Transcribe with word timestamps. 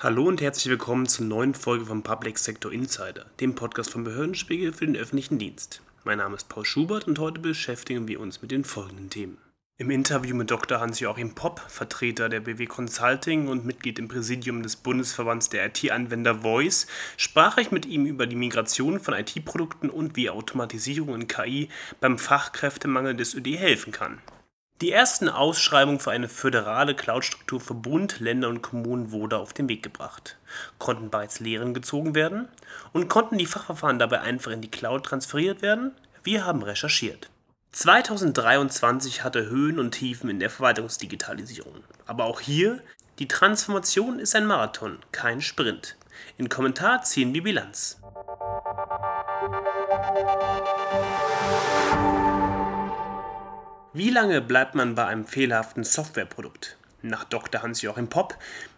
Hallo 0.00 0.28
und 0.28 0.40
herzlich 0.40 0.70
willkommen 0.70 1.06
zur 1.06 1.26
neuen 1.26 1.54
Folge 1.54 1.86
vom 1.86 2.04
Public 2.04 2.38
Sector 2.38 2.70
Insider, 2.70 3.26
dem 3.40 3.56
Podcast 3.56 3.90
vom 3.90 4.04
Behördenspiegel 4.04 4.72
für 4.72 4.86
den 4.86 4.94
öffentlichen 4.94 5.40
Dienst. 5.40 5.82
Mein 6.04 6.18
Name 6.18 6.36
ist 6.36 6.48
Paul 6.48 6.64
Schubert 6.64 7.08
und 7.08 7.18
heute 7.18 7.40
beschäftigen 7.40 8.06
wir 8.06 8.20
uns 8.20 8.40
mit 8.40 8.52
den 8.52 8.62
folgenden 8.62 9.10
Themen. 9.10 9.38
Im 9.76 9.90
Interview 9.90 10.36
mit 10.36 10.52
Dr. 10.52 10.78
Hans-Joachim 10.78 11.34
Popp, 11.34 11.60
Vertreter 11.66 12.28
der 12.28 12.38
BW 12.38 12.66
Consulting 12.66 13.48
und 13.48 13.66
Mitglied 13.66 13.98
im 13.98 14.06
Präsidium 14.06 14.62
des 14.62 14.76
Bundesverbands 14.76 15.48
der 15.48 15.66
IT-Anwender 15.66 16.36
Voice, 16.36 16.86
sprach 17.16 17.58
ich 17.58 17.72
mit 17.72 17.84
ihm 17.84 18.06
über 18.06 18.28
die 18.28 18.36
Migration 18.36 19.00
von 19.00 19.14
IT-Produkten 19.14 19.90
und 19.90 20.14
wie 20.14 20.30
Automatisierung 20.30 21.08
und 21.08 21.26
KI 21.26 21.70
beim 22.00 22.18
Fachkräftemangel 22.18 23.16
des 23.16 23.34
ÖD 23.34 23.58
helfen 23.58 23.90
kann. 23.92 24.20
Die 24.80 24.92
ersten 24.92 25.28
Ausschreibungen 25.28 25.98
für 25.98 26.12
eine 26.12 26.28
föderale 26.28 26.94
Cloud-Struktur 26.94 27.58
für 27.58 27.74
Bund, 27.74 28.20
Länder 28.20 28.48
und 28.48 28.62
Kommunen 28.62 29.10
wurde 29.10 29.36
auf 29.36 29.52
den 29.52 29.68
Weg 29.68 29.82
gebracht. 29.82 30.36
Konnten 30.78 31.10
bereits 31.10 31.40
Lehren 31.40 31.74
gezogen 31.74 32.14
werden? 32.14 32.46
Und 32.92 33.08
konnten 33.08 33.38
die 33.38 33.46
Fachverfahren 33.46 33.98
dabei 33.98 34.20
einfach 34.20 34.52
in 34.52 34.60
die 34.60 34.70
Cloud 34.70 35.04
transferiert 35.04 35.62
werden? 35.62 35.96
Wir 36.22 36.46
haben 36.46 36.62
recherchiert. 36.62 37.28
2023 37.72 39.24
hatte 39.24 39.50
Höhen 39.50 39.80
und 39.80 39.92
Tiefen 39.92 40.30
in 40.30 40.38
der 40.38 40.48
Verwaltungsdigitalisierung. 40.48 41.82
Aber 42.06 42.26
auch 42.26 42.38
hier, 42.38 42.80
die 43.18 43.26
Transformation 43.26 44.20
ist 44.20 44.36
ein 44.36 44.46
Marathon, 44.46 45.00
kein 45.10 45.40
Sprint. 45.40 45.96
In 46.36 46.48
Kommentar 46.48 47.02
ziehen 47.02 47.34
wir 47.34 47.42
Bilanz. 47.42 47.98
Wie 53.94 54.10
lange 54.10 54.42
bleibt 54.42 54.74
man 54.74 54.94
bei 54.94 55.06
einem 55.06 55.24
fehlerhaften 55.24 55.82
Softwareprodukt? 55.82 56.76
Nach 57.00 57.24
Dr. 57.24 57.62
Hans-Joachim 57.62 58.08
Popp, 58.08 58.36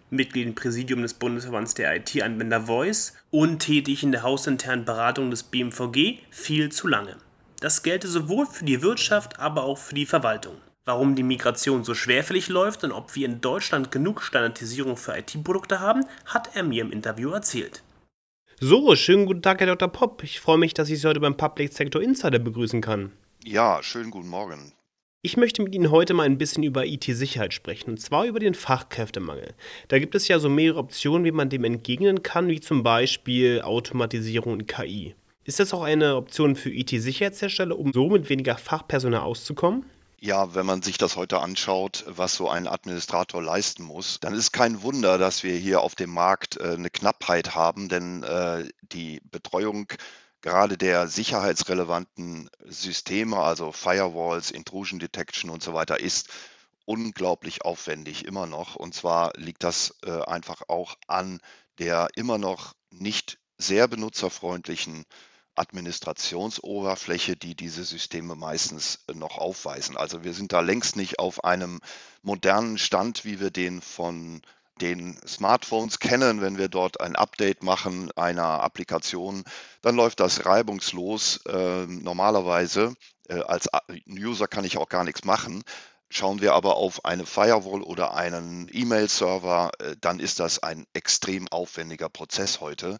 Mitglied 0.08 0.46
im 0.46 0.54
Präsidium 0.54 1.02
des 1.02 1.14
Bundesverbands 1.14 1.74
der 1.74 1.96
IT-Anwender 1.96 2.62
Voice 2.62 3.14
und 3.32 3.58
tätig 3.58 4.04
in 4.04 4.12
der 4.12 4.22
hausinternen 4.22 4.84
Beratung 4.84 5.32
des 5.32 5.42
BMVG, 5.42 6.20
viel 6.30 6.70
zu 6.70 6.86
lange. 6.86 7.16
Das 7.58 7.82
gelte 7.82 8.06
sowohl 8.06 8.46
für 8.46 8.64
die 8.64 8.82
Wirtschaft, 8.82 9.40
aber 9.40 9.64
auch 9.64 9.78
für 9.78 9.96
die 9.96 10.06
Verwaltung. 10.06 10.54
Warum 10.84 11.16
die 11.16 11.24
Migration 11.24 11.82
so 11.82 11.94
schwerfällig 11.94 12.48
läuft 12.48 12.84
und 12.84 12.92
ob 12.92 13.16
wir 13.16 13.26
in 13.26 13.40
Deutschland 13.40 13.90
genug 13.90 14.22
Standardisierung 14.22 14.96
für 14.96 15.18
IT-Produkte 15.18 15.80
haben, 15.80 16.04
hat 16.24 16.54
er 16.54 16.62
mir 16.62 16.82
im 16.82 16.92
Interview 16.92 17.30
erzählt. 17.30 17.82
So, 18.60 18.94
schönen 18.94 19.26
guten 19.26 19.42
Tag, 19.42 19.58
Herr 19.58 19.66
Dr. 19.66 19.88
Popp. 19.88 20.22
Ich 20.22 20.38
freue 20.38 20.58
mich, 20.58 20.72
dass 20.72 20.88
ich 20.88 21.00
Sie 21.00 21.08
heute 21.08 21.20
beim 21.20 21.36
Public 21.36 21.72
Sector 21.72 22.00
Insider 22.00 22.38
begrüßen 22.38 22.80
kann. 22.80 23.10
Ja, 23.42 23.82
schönen 23.82 24.10
guten 24.12 24.28
Morgen. 24.28 24.72
Ich 25.22 25.36
möchte 25.36 25.60
mit 25.60 25.74
Ihnen 25.74 25.90
heute 25.90 26.14
mal 26.14 26.22
ein 26.22 26.38
bisschen 26.38 26.62
über 26.62 26.86
IT-Sicherheit 26.86 27.52
sprechen, 27.52 27.90
und 27.90 28.00
zwar 28.00 28.24
über 28.24 28.40
den 28.40 28.54
Fachkräftemangel. 28.54 29.52
Da 29.88 29.98
gibt 29.98 30.14
es 30.14 30.28
ja 30.28 30.38
so 30.38 30.48
mehrere 30.48 30.78
Optionen, 30.78 31.26
wie 31.26 31.30
man 31.30 31.50
dem 31.50 31.64
entgegnen 31.64 32.22
kann, 32.22 32.48
wie 32.48 32.60
zum 32.60 32.82
Beispiel 32.82 33.60
Automatisierung 33.60 34.54
und 34.54 34.66
KI. 34.66 35.14
Ist 35.44 35.60
das 35.60 35.74
auch 35.74 35.82
eine 35.82 36.16
Option 36.16 36.56
für 36.56 36.70
IT-Sicherheitshersteller, 36.70 37.78
um 37.78 37.92
so 37.92 38.08
mit 38.08 38.30
weniger 38.30 38.56
Fachpersonal 38.56 39.20
auszukommen? 39.20 39.84
Ja, 40.20 40.54
wenn 40.54 40.64
man 40.64 40.80
sich 40.80 40.96
das 40.96 41.16
heute 41.16 41.40
anschaut, 41.40 42.06
was 42.08 42.36
so 42.36 42.48
ein 42.48 42.66
Administrator 42.66 43.42
leisten 43.42 43.82
muss, 43.82 44.20
dann 44.20 44.32
ist 44.32 44.52
kein 44.52 44.80
Wunder, 44.80 45.18
dass 45.18 45.42
wir 45.42 45.54
hier 45.54 45.82
auf 45.82 45.94
dem 45.94 46.10
Markt 46.10 46.56
äh, 46.56 46.76
eine 46.78 46.88
Knappheit 46.88 47.54
haben, 47.54 47.90
denn 47.90 48.22
äh, 48.22 48.64
die 48.80 49.20
Betreuung 49.30 49.86
gerade 50.42 50.78
der 50.78 51.08
sicherheitsrelevanten 51.08 52.50
Systeme, 52.64 53.38
also 53.38 53.72
Firewalls, 53.72 54.50
Intrusion 54.50 54.98
Detection 54.98 55.50
und 55.50 55.62
so 55.62 55.74
weiter, 55.74 56.00
ist 56.00 56.28
unglaublich 56.84 57.62
aufwendig 57.62 58.24
immer 58.24 58.46
noch. 58.46 58.76
Und 58.76 58.94
zwar 58.94 59.32
liegt 59.36 59.64
das 59.64 59.94
äh, 60.04 60.22
einfach 60.22 60.62
auch 60.68 60.96
an 61.06 61.40
der 61.78 62.08
immer 62.16 62.38
noch 62.38 62.74
nicht 62.90 63.38
sehr 63.58 63.88
benutzerfreundlichen 63.88 65.04
Administrationsoberfläche, 65.54 67.36
die 67.36 67.54
diese 67.54 67.84
Systeme 67.84 68.34
meistens 68.34 69.00
noch 69.12 69.36
aufweisen. 69.36 69.96
Also 69.96 70.24
wir 70.24 70.32
sind 70.32 70.52
da 70.52 70.60
längst 70.60 70.96
nicht 70.96 71.18
auf 71.18 71.44
einem 71.44 71.80
modernen 72.22 72.78
Stand, 72.78 73.24
wie 73.24 73.40
wir 73.40 73.50
den 73.50 73.82
von 73.82 74.42
den 74.80 75.18
Smartphones 75.26 75.98
kennen, 75.98 76.40
wenn 76.40 76.58
wir 76.58 76.68
dort 76.68 77.00
ein 77.00 77.16
Update 77.16 77.62
machen 77.62 78.10
einer 78.12 78.62
Applikation, 78.62 79.44
dann 79.82 79.96
läuft 79.96 80.20
das 80.20 80.46
reibungslos. 80.46 81.40
Äh, 81.46 81.86
normalerweise 81.86 82.94
äh, 83.28 83.40
als 83.40 83.68
User 84.08 84.48
kann 84.48 84.64
ich 84.64 84.78
auch 84.78 84.88
gar 84.88 85.04
nichts 85.04 85.24
machen. 85.24 85.62
Schauen 86.08 86.40
wir 86.40 86.54
aber 86.54 86.76
auf 86.76 87.04
eine 87.04 87.24
Firewall 87.24 87.82
oder 87.82 88.14
einen 88.14 88.68
E-Mail-Server, 88.72 89.70
äh, 89.78 89.96
dann 90.00 90.18
ist 90.18 90.40
das 90.40 90.60
ein 90.60 90.86
extrem 90.92 91.46
aufwendiger 91.48 92.08
Prozess 92.08 92.60
heute. 92.60 92.98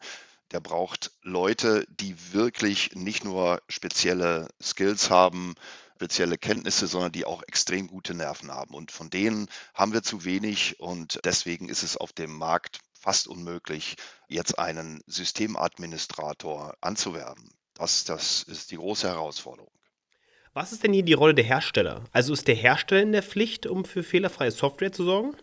Der 0.53 0.61
braucht 0.61 1.13
Leute, 1.23 1.87
die 1.89 2.15
wirklich 2.33 2.91
nicht 2.95 3.25
nur 3.25 3.63
spezielle 3.69 4.49
Skills 4.63 5.11
haben, 5.11 5.55
spezielle 6.01 6.39
Kenntnisse, 6.39 6.87
sondern 6.87 7.13
die 7.13 7.27
auch 7.27 7.43
extrem 7.43 7.87
gute 7.87 8.15
Nerven 8.15 8.51
haben. 8.51 8.73
Und 8.73 8.91
von 8.91 9.11
denen 9.11 9.49
haben 9.75 9.93
wir 9.93 10.03
zu 10.03 10.25
wenig 10.25 10.81
und 10.81 11.21
deswegen 11.27 11.69
ist 11.69 11.83
es 11.83 11.99
auf 11.99 12.15
dem 12.15 12.33
Markt 12.33 12.79
fast 12.99 13.29
unmöglich, 13.29 13.97
jetzt 14.27 14.59
einen 14.59 15.03
Systemadministrator 15.07 16.75
anzuwerben. 16.81 17.51
Das, 17.75 18.05
das 18.05 18.43
ist 18.45 18.71
die 18.71 18.77
große 18.77 19.09
Herausforderung. 19.09 19.71
Was 20.55 20.73
ist 20.73 20.85
denn 20.85 20.95
hier 20.95 21.03
die 21.03 21.13
Rolle 21.13 21.35
der 21.35 21.45
Hersteller? 21.45 22.05
Also 22.13 22.33
ist 22.33 22.49
der 22.49 22.55
Hersteller 22.55 23.03
in 23.03 23.13
der 23.13 23.23
Pflicht, 23.23 23.67
um 23.67 23.85
für 23.85 24.03
fehlerfreie 24.03 24.53
Software 24.53 24.93
zu 24.93 25.05
sorgen? 25.05 25.37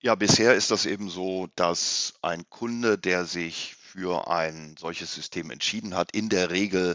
Ja, 0.00 0.14
bisher 0.14 0.54
ist 0.54 0.70
das 0.70 0.86
eben 0.86 1.10
so, 1.10 1.48
dass 1.54 2.14
ein 2.22 2.48
Kunde, 2.48 2.96
der 2.96 3.26
sich 3.26 3.76
für 3.78 4.28
ein 4.28 4.74
solches 4.78 5.14
System 5.14 5.50
entschieden 5.50 5.94
hat, 5.94 6.12
in 6.16 6.30
der 6.30 6.50
Regel 6.50 6.94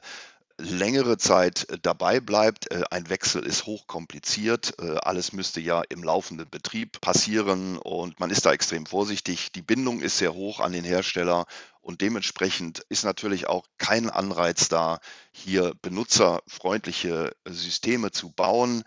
längere 0.57 1.17
Zeit 1.17 1.69
äh, 1.69 1.77
dabei 1.81 2.19
bleibt. 2.19 2.71
Äh, 2.71 2.83
ein 2.89 3.09
Wechsel 3.09 3.45
ist 3.45 3.65
hochkompliziert. 3.65 4.75
Äh, 4.79 4.97
alles 4.97 5.33
müsste 5.33 5.61
ja 5.61 5.83
im 5.89 6.03
laufenden 6.03 6.49
Betrieb 6.49 6.99
passieren 7.01 7.77
und 7.77 8.19
man 8.19 8.29
ist 8.29 8.45
da 8.45 8.51
extrem 8.51 8.85
vorsichtig. 8.85 9.51
Die 9.51 9.61
Bindung 9.61 10.01
ist 10.01 10.17
sehr 10.17 10.33
hoch 10.33 10.59
an 10.59 10.71
den 10.71 10.83
Hersteller 10.83 11.45
und 11.81 12.01
dementsprechend 12.01 12.79
ist 12.89 13.05
natürlich 13.05 13.47
auch 13.47 13.65
kein 13.77 14.09
Anreiz 14.09 14.67
da, 14.67 14.99
hier 15.31 15.73
benutzerfreundliche 15.81 17.35
Systeme 17.45 18.11
zu 18.11 18.31
bauen. 18.31 18.83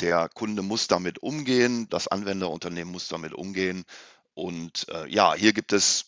Der 0.00 0.28
Kunde 0.28 0.62
muss 0.62 0.86
damit 0.88 1.22
umgehen, 1.22 1.88
das 1.88 2.08
Anwenderunternehmen 2.08 2.92
muss 2.92 3.08
damit 3.08 3.32
umgehen. 3.32 3.84
Und 4.34 4.86
äh, 4.88 5.08
ja, 5.08 5.34
hier 5.34 5.52
gibt 5.52 5.72
es 5.72 6.06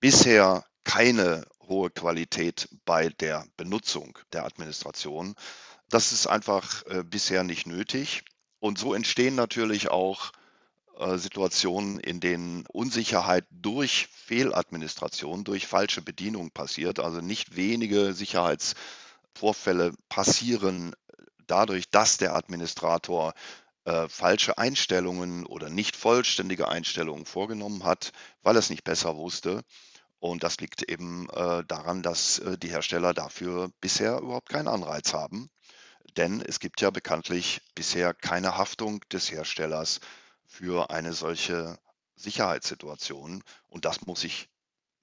bisher 0.00 0.64
keine 0.84 1.44
hohe 1.70 1.88
Qualität 1.88 2.68
bei 2.84 3.08
der 3.08 3.46
Benutzung 3.56 4.18
der 4.34 4.44
Administration. 4.44 5.34
Das 5.88 6.12
ist 6.12 6.26
einfach 6.26 6.84
äh, 6.86 7.02
bisher 7.02 7.42
nicht 7.44 7.66
nötig. 7.66 8.24
Und 8.58 8.78
so 8.78 8.92
entstehen 8.92 9.34
natürlich 9.36 9.90
auch 9.90 10.32
äh, 10.98 11.16
Situationen, 11.16 11.98
in 11.98 12.20
denen 12.20 12.66
Unsicherheit 12.66 13.46
durch 13.50 14.08
Fehladministration, 14.12 15.44
durch 15.44 15.66
falsche 15.66 16.02
Bedienung 16.02 16.50
passiert. 16.50 17.00
Also 17.00 17.22
nicht 17.22 17.56
wenige 17.56 18.12
Sicherheitsvorfälle 18.12 19.94
passieren 20.10 20.94
dadurch, 21.46 21.88
dass 21.90 22.18
der 22.18 22.36
Administrator 22.36 23.32
äh, 23.84 24.08
falsche 24.08 24.58
Einstellungen 24.58 25.46
oder 25.46 25.70
nicht 25.70 25.96
vollständige 25.96 26.68
Einstellungen 26.68 27.24
vorgenommen 27.24 27.84
hat, 27.84 28.12
weil 28.42 28.56
er 28.56 28.60
es 28.60 28.70
nicht 28.70 28.84
besser 28.84 29.16
wusste. 29.16 29.62
Und 30.20 30.44
das 30.44 30.58
liegt 30.58 30.82
eben 30.82 31.28
äh, 31.30 31.64
daran, 31.64 32.02
dass 32.02 32.38
äh, 32.40 32.58
die 32.58 32.68
Hersteller 32.68 33.14
dafür 33.14 33.70
bisher 33.80 34.18
überhaupt 34.18 34.50
keinen 34.50 34.68
Anreiz 34.68 35.14
haben. 35.14 35.50
Denn 36.16 36.42
es 36.42 36.60
gibt 36.60 36.80
ja 36.82 36.90
bekanntlich 36.90 37.62
bisher 37.74 38.12
keine 38.14 38.58
Haftung 38.58 39.00
des 39.12 39.30
Herstellers 39.30 40.00
für 40.46 40.90
eine 40.90 41.14
solche 41.14 41.78
Sicherheitssituation. 42.16 43.42
Und 43.68 43.84
das 43.86 44.02
muss 44.02 44.20
sich 44.20 44.50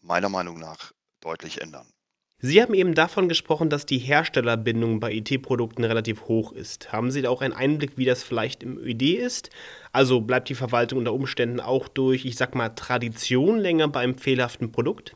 meiner 0.01 0.29
Meinung 0.29 0.59
nach 0.59 0.91
deutlich 1.19 1.61
ändern. 1.61 1.91
Sie 2.39 2.61
haben 2.61 2.75
eben 2.75 2.93
davon 2.93 3.27
gesprochen, 3.29 3.71
dass 3.71 3.87
die 3.87 3.97
Herstellerbindung 3.97 4.99
bei 4.99 5.11
IT-Produkten 5.11 5.83
relativ 5.83 6.27
hoch 6.27 6.51
ist. 6.51 6.91
Haben 6.91 7.09
Sie 7.09 7.23
da 7.23 7.31
auch 7.31 7.41
einen 7.41 7.53
Einblick, 7.53 7.97
wie 7.97 8.05
das 8.05 8.21
vielleicht 8.21 8.61
im 8.61 8.77
ÖD 8.77 9.01
ist? 9.01 9.49
Also 9.91 10.21
bleibt 10.21 10.49
die 10.49 10.55
Verwaltung 10.55 10.99
unter 10.99 11.13
Umständen 11.13 11.59
auch 11.59 11.87
durch, 11.87 12.25
ich 12.25 12.35
sag 12.35 12.53
mal, 12.53 12.69
Tradition 12.69 13.57
länger 13.57 13.87
beim 13.87 14.19
fehlerhaften 14.19 14.71
Produkt? 14.71 15.15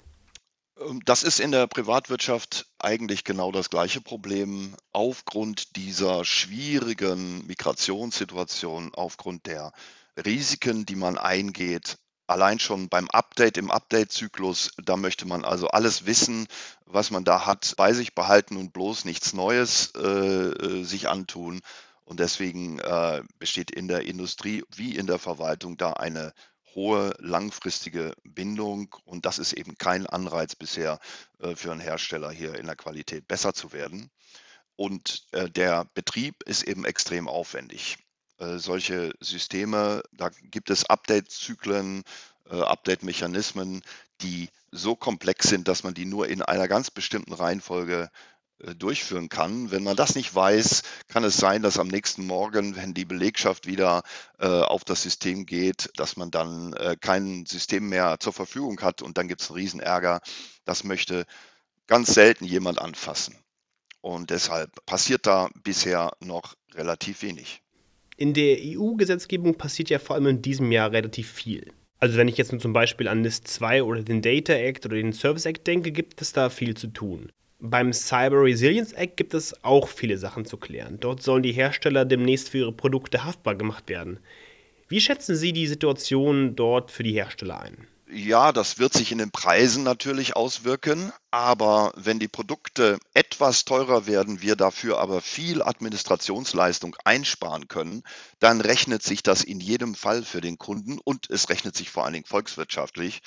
Ähm, 0.79 1.01
das 1.05 1.21
ist 1.21 1.39
in 1.39 1.51
der 1.51 1.67
Privatwirtschaft 1.67 2.65
eigentlich 2.79 3.23
genau 3.23 3.51
das 3.51 3.69
gleiche 3.69 4.01
Problem. 4.01 4.75
Aufgrund 4.91 5.75
dieser 5.75 6.25
schwierigen 6.25 7.45
Migrationssituation, 7.45 8.95
aufgrund 8.95 9.45
der 9.45 9.73
Risiken, 10.17 10.87
die 10.87 10.95
man 10.95 11.19
eingeht, 11.19 11.99
allein 12.27 12.59
schon 12.59 12.89
beim 12.89 13.09
Update, 13.09 13.57
im 13.57 13.71
Update-Zyklus, 13.71 14.71
da 14.83 14.97
möchte 14.97 15.27
man 15.27 15.43
also 15.45 15.67
alles 15.67 16.05
wissen, 16.05 16.47
was 16.85 17.11
man 17.11 17.23
da 17.23 17.45
hat, 17.45 17.73
bei 17.77 17.93
sich 17.93 18.15
behalten 18.15 18.57
und 18.57 18.73
bloß 18.73 19.05
nichts 19.05 19.33
Neues 19.33 19.93
äh, 19.95 20.01
äh, 20.01 20.83
sich 20.83 21.09
antun. 21.09 21.61
Und 22.03 22.19
deswegen 22.19 22.79
äh, 22.79 23.23
besteht 23.39 23.71
in 23.71 23.87
der 23.87 24.01
Industrie 24.01 24.63
wie 24.75 24.95
in 24.95 25.07
der 25.07 25.19
Verwaltung 25.19 25.77
da 25.77 25.93
eine 25.93 26.33
hohe 26.75 27.13
langfristige 27.19 28.13
Bindung 28.23 28.95
und 29.05 29.25
das 29.25 29.39
ist 29.39 29.53
eben 29.53 29.77
kein 29.77 30.05
Anreiz 30.05 30.55
bisher 30.55 30.99
äh, 31.39 31.55
für 31.55 31.71
einen 31.71 31.81
Hersteller 31.81 32.31
hier 32.31 32.55
in 32.55 32.65
der 32.65 32.75
Qualität 32.75 33.27
besser 33.27 33.53
zu 33.53 33.71
werden. 33.73 34.09
Und 34.75 35.27
äh, 35.31 35.49
der 35.49 35.85
Betrieb 35.93 36.43
ist 36.43 36.63
eben 36.63 36.85
extrem 36.85 37.27
aufwendig. 37.27 37.97
Äh, 38.41 38.57
solche 38.59 39.13
Systeme, 39.19 40.03
da 40.11 40.29
gibt 40.29 40.69
es 40.69 40.85
Update-Zyklen, 40.85 42.03
Update-Mechanismen, 42.49 43.81
die 44.21 44.49
so 44.71 44.97
komplex 44.97 45.47
sind, 45.47 45.69
dass 45.69 45.83
man 45.83 45.93
die 45.93 46.03
nur 46.03 46.27
in 46.27 46.41
einer 46.41 46.67
ganz 46.67 46.91
bestimmten 46.91 47.31
Reihenfolge 47.31 48.09
äh, 48.63 48.75
durchführen 48.75 49.29
kann. 49.29 49.71
Wenn 49.71 49.83
man 49.83 49.95
das 49.95 50.15
nicht 50.15 50.33
weiß, 50.33 50.83
kann 51.07 51.23
es 51.23 51.37
sein, 51.37 51.61
dass 51.61 51.79
am 51.79 51.87
nächsten 51.87 52.25
Morgen, 52.25 52.75
wenn 52.75 52.93
die 52.93 53.05
Belegschaft 53.05 53.65
wieder 53.67 54.03
äh, 54.39 54.47
auf 54.47 54.83
das 54.83 55.03
System 55.03 55.45
geht, 55.45 55.89
dass 55.95 56.17
man 56.17 56.31
dann 56.31 56.73
äh, 56.73 56.95
kein 56.99 57.45
System 57.45 57.89
mehr 57.89 58.19
zur 58.19 58.33
Verfügung 58.33 58.81
hat 58.81 59.01
und 59.01 59.17
dann 59.17 59.27
gibt 59.27 59.41
es 59.41 59.49
einen 59.49 59.59
Riesenärger. 59.59 60.21
Das 60.65 60.83
möchte 60.83 61.25
ganz 61.87 62.13
selten 62.13 62.45
jemand 62.45 62.79
anfassen. 62.79 63.35
Und 64.01 64.29
deshalb 64.29 64.85
passiert 64.85 65.27
da 65.27 65.49
bisher 65.63 66.11
noch 66.19 66.55
relativ 66.73 67.21
wenig. 67.21 67.61
In 68.21 68.35
der 68.35 68.59
EU-Gesetzgebung 68.61 69.55
passiert 69.55 69.89
ja 69.89 69.97
vor 69.97 70.15
allem 70.15 70.27
in 70.27 70.41
diesem 70.43 70.71
Jahr 70.71 70.91
relativ 70.91 71.31
viel. 71.31 71.71
Also 71.99 72.17
wenn 72.17 72.27
ich 72.27 72.37
jetzt 72.37 72.51
nur 72.51 72.61
zum 72.61 72.71
Beispiel 72.71 73.07
an 73.07 73.21
NIST 73.21 73.47
2 73.47 73.81
oder 73.81 74.03
den 74.03 74.21
Data 74.21 74.53
Act 74.53 74.85
oder 74.85 74.97
den 74.97 75.11
Service 75.11 75.47
Act 75.47 75.65
denke, 75.65 75.91
gibt 75.91 76.21
es 76.21 76.31
da 76.31 76.51
viel 76.51 76.77
zu 76.77 76.85
tun. 76.85 77.31
Beim 77.57 77.91
Cyber 77.91 78.43
Resilience 78.43 78.93
Act 78.93 79.17
gibt 79.17 79.33
es 79.33 79.63
auch 79.63 79.87
viele 79.87 80.19
Sachen 80.19 80.45
zu 80.45 80.57
klären. 80.57 80.99
Dort 80.99 81.23
sollen 81.23 81.41
die 81.41 81.51
Hersteller 81.51 82.05
demnächst 82.05 82.49
für 82.49 82.59
ihre 82.59 82.71
Produkte 82.71 83.23
haftbar 83.23 83.55
gemacht 83.55 83.89
werden. 83.89 84.19
Wie 84.87 85.01
schätzen 85.01 85.35
Sie 85.35 85.51
die 85.51 85.65
Situation 85.65 86.55
dort 86.55 86.91
für 86.91 87.01
die 87.01 87.13
Hersteller 87.13 87.59
ein? 87.59 87.87
Ja, 88.13 88.51
das 88.51 88.77
wird 88.77 88.91
sich 88.91 89.13
in 89.13 89.19
den 89.19 89.31
Preisen 89.31 89.83
natürlich 89.83 90.35
auswirken, 90.35 91.13
aber 91.29 91.93
wenn 91.95 92.19
die 92.19 92.27
Produkte 92.27 92.99
etwas 93.13 93.63
teurer 93.63 94.05
werden, 94.05 94.41
wir 94.41 94.57
dafür 94.57 94.99
aber 94.99 95.21
viel 95.21 95.61
Administrationsleistung 95.61 96.97
einsparen 97.05 97.69
können, 97.69 98.03
dann 98.39 98.59
rechnet 98.59 99.01
sich 99.01 99.23
das 99.23 99.45
in 99.45 99.61
jedem 99.61 99.95
Fall 99.95 100.23
für 100.23 100.41
den 100.41 100.57
Kunden 100.57 100.99
und 100.99 101.29
es 101.29 101.47
rechnet 101.47 101.77
sich 101.77 101.89
vor 101.89 102.03
allen 102.03 102.11
Dingen 102.11 102.25
volkswirtschaftlich. 102.25 103.21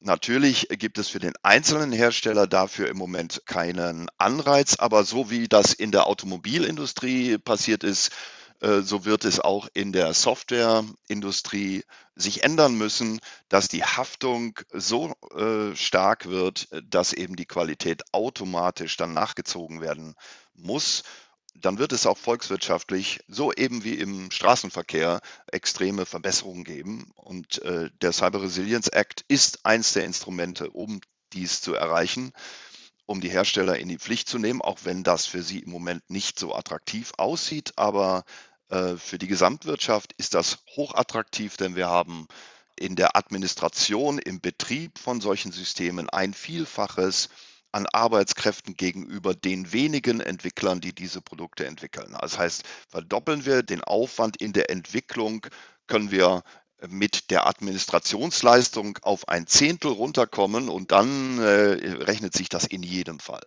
Natürlich 0.00 0.68
gibt 0.70 0.96
es 0.96 1.08
für 1.08 1.18
den 1.18 1.34
einzelnen 1.42 1.92
Hersteller 1.92 2.46
dafür 2.46 2.88
im 2.88 2.96
Moment 2.96 3.42
keinen 3.44 4.08
Anreiz, 4.16 4.76
aber 4.76 5.04
so 5.04 5.28
wie 5.28 5.48
das 5.48 5.74
in 5.74 5.92
der 5.92 6.06
Automobilindustrie 6.06 7.36
passiert 7.36 7.84
ist, 7.84 8.10
äh, 8.60 8.80
so 8.80 9.04
wird 9.04 9.26
es 9.26 9.40
auch 9.40 9.68
in 9.74 9.92
der 9.92 10.14
Softwareindustrie 10.14 11.84
sich 12.16 12.44
ändern 12.44 12.76
müssen, 12.76 13.20
dass 13.48 13.68
die 13.68 13.84
Haftung 13.84 14.58
so 14.72 15.14
äh, 15.36 15.74
stark 15.74 16.26
wird, 16.26 16.68
dass 16.84 17.12
eben 17.12 17.36
die 17.36 17.46
Qualität 17.46 18.02
automatisch 18.12 18.96
dann 18.96 19.14
nachgezogen 19.14 19.80
werden 19.80 20.14
muss 20.54 21.02
dann 21.54 21.78
wird 21.78 21.92
es 21.92 22.06
auch 22.06 22.18
volkswirtschaftlich, 22.18 23.20
so 23.28 23.52
eben 23.52 23.84
wie 23.84 23.94
im 23.94 24.30
Straßenverkehr, 24.30 25.20
extreme 25.46 26.04
Verbesserungen 26.04 26.64
geben. 26.64 27.10
Und 27.14 27.62
äh, 27.62 27.90
der 28.02 28.12
Cyber 28.12 28.42
Resilience 28.42 28.88
Act 28.88 29.24
ist 29.28 29.64
eins 29.64 29.92
der 29.92 30.04
Instrumente, 30.04 30.70
um 30.70 31.00
dies 31.32 31.60
zu 31.60 31.74
erreichen, 31.74 32.32
um 33.06 33.20
die 33.20 33.30
Hersteller 33.30 33.78
in 33.78 33.88
die 33.88 33.98
Pflicht 33.98 34.28
zu 34.28 34.38
nehmen, 34.38 34.62
auch 34.62 34.80
wenn 34.84 35.04
das 35.04 35.26
für 35.26 35.42
sie 35.42 35.60
im 35.60 35.70
Moment 35.70 36.08
nicht 36.10 36.38
so 36.38 36.54
attraktiv 36.54 37.12
aussieht. 37.18 37.72
Aber 37.76 38.24
äh, 38.26 38.53
für 38.96 39.18
die 39.18 39.28
Gesamtwirtschaft 39.28 40.12
ist 40.16 40.34
das 40.34 40.58
hochattraktiv, 40.76 41.56
denn 41.56 41.76
wir 41.76 41.88
haben 41.88 42.26
in 42.76 42.96
der 42.96 43.16
Administration, 43.16 44.18
im 44.18 44.40
Betrieb 44.40 44.98
von 44.98 45.20
solchen 45.20 45.52
Systemen 45.52 46.10
ein 46.10 46.34
Vielfaches 46.34 47.28
an 47.72 47.86
Arbeitskräften 47.92 48.76
gegenüber 48.76 49.34
den 49.34 49.72
wenigen 49.72 50.20
Entwicklern, 50.20 50.80
die 50.80 50.94
diese 50.94 51.20
Produkte 51.20 51.66
entwickeln. 51.66 52.16
Das 52.20 52.38
heißt, 52.38 52.62
verdoppeln 52.88 53.46
wir 53.46 53.62
den 53.62 53.82
Aufwand 53.82 54.36
in 54.36 54.52
der 54.52 54.70
Entwicklung, 54.70 55.46
können 55.86 56.10
wir 56.10 56.42
mit 56.88 57.30
der 57.30 57.46
Administrationsleistung 57.46 58.98
auf 59.02 59.28
ein 59.28 59.46
Zehntel 59.46 59.90
runterkommen 59.90 60.68
und 60.68 60.92
dann 60.92 61.38
äh, 61.38 62.02
rechnet 62.04 62.34
sich 62.34 62.48
das 62.48 62.64
in 62.64 62.82
jedem 62.82 63.18
Fall. 63.18 63.44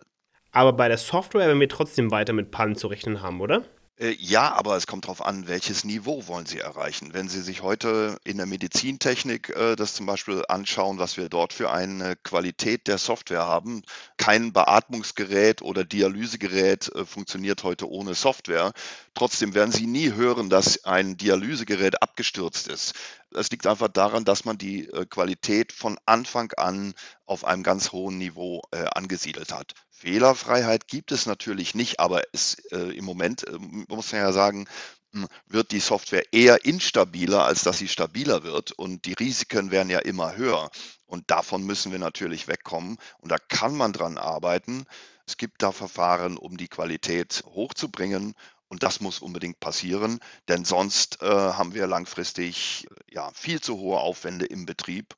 Aber 0.50 0.72
bei 0.72 0.88
der 0.88 0.98
Software 0.98 1.46
werden 1.46 1.60
wir 1.60 1.68
trotzdem 1.68 2.10
weiter 2.10 2.32
mit 2.32 2.50
Pannen 2.50 2.76
zu 2.76 2.88
rechnen 2.88 3.22
haben, 3.22 3.40
oder? 3.40 3.64
Äh, 3.98 4.16
ja, 4.20 4.52
aber 4.52 4.76
es 4.76 4.86
kommt 4.86 5.06
darauf 5.06 5.24
an, 5.24 5.48
welches 5.48 5.82
Niveau 5.84 6.28
wollen 6.28 6.46
Sie 6.46 6.60
erreichen. 6.60 7.14
Wenn 7.14 7.28
Sie 7.28 7.40
sich 7.40 7.62
heute 7.62 8.18
in 8.24 8.36
der 8.36 8.46
Medizintechnik 8.46 9.50
äh, 9.50 9.74
das 9.74 9.94
zum 9.94 10.06
Beispiel 10.06 10.44
anschauen, 10.48 10.98
was 10.98 11.16
wir 11.16 11.28
dort 11.28 11.52
für 11.52 11.70
eine 11.72 12.14
Qualität 12.16 12.86
der 12.86 12.98
Software 12.98 13.46
haben, 13.46 13.82
kein 14.16 14.52
Beatmungsgerät 14.52 15.62
oder 15.62 15.84
Dialysegerät 15.84 16.94
äh, 16.94 17.04
funktioniert 17.04 17.64
heute 17.64 17.90
ohne 17.90 18.14
Software. 18.14 18.72
Trotzdem 19.14 19.54
werden 19.54 19.72
Sie 19.72 19.86
nie 19.88 20.12
hören, 20.12 20.48
dass 20.48 20.84
ein 20.84 21.16
Dialysegerät 21.16 22.00
abgestürzt 22.00 22.68
ist. 22.68 22.94
Es 23.34 23.50
liegt 23.50 23.66
einfach 23.66 23.88
daran, 23.88 24.24
dass 24.24 24.44
man 24.44 24.58
die 24.58 24.88
äh, 24.88 25.06
Qualität 25.06 25.72
von 25.72 25.98
Anfang 26.06 26.52
an 26.52 26.94
auf 27.26 27.44
einem 27.44 27.64
ganz 27.64 27.90
hohen 27.90 28.18
Niveau 28.18 28.62
äh, 28.70 28.84
angesiedelt 28.94 29.52
hat. 29.52 29.74
Fehlerfreiheit 29.98 30.86
gibt 30.86 31.10
es 31.10 31.26
natürlich 31.26 31.74
nicht, 31.74 31.98
aber 31.98 32.22
es, 32.32 32.54
äh, 32.70 32.96
im 32.96 33.04
Moment 33.04 33.46
äh, 33.48 33.58
muss 33.88 34.12
man 34.12 34.20
ja 34.20 34.32
sagen, 34.32 34.68
hm, 35.12 35.26
wird 35.46 35.72
die 35.72 35.80
Software 35.80 36.32
eher 36.32 36.64
instabiler, 36.64 37.44
als 37.44 37.62
dass 37.62 37.78
sie 37.78 37.88
stabiler 37.88 38.44
wird. 38.44 38.70
Und 38.72 39.06
die 39.06 39.14
Risiken 39.14 39.72
werden 39.72 39.90
ja 39.90 39.98
immer 39.98 40.36
höher. 40.36 40.70
Und 41.06 41.30
davon 41.32 41.64
müssen 41.64 41.90
wir 41.90 41.98
natürlich 41.98 42.46
wegkommen. 42.46 42.96
Und 43.18 43.32
da 43.32 43.38
kann 43.38 43.76
man 43.76 43.92
dran 43.92 44.18
arbeiten. 44.18 44.84
Es 45.26 45.36
gibt 45.36 45.62
da 45.62 45.72
Verfahren, 45.72 46.36
um 46.36 46.56
die 46.56 46.68
Qualität 46.68 47.42
hochzubringen. 47.46 48.34
Und 48.68 48.84
das 48.84 49.00
muss 49.00 49.18
unbedingt 49.18 49.58
passieren, 49.60 50.20
denn 50.46 50.66
sonst 50.66 51.22
äh, 51.22 51.26
haben 51.26 51.72
wir 51.74 51.86
langfristig 51.86 52.86
ja, 53.10 53.32
viel 53.32 53.62
zu 53.62 53.78
hohe 53.78 53.98
Aufwände 53.98 54.44
im 54.44 54.66
Betrieb 54.66 55.16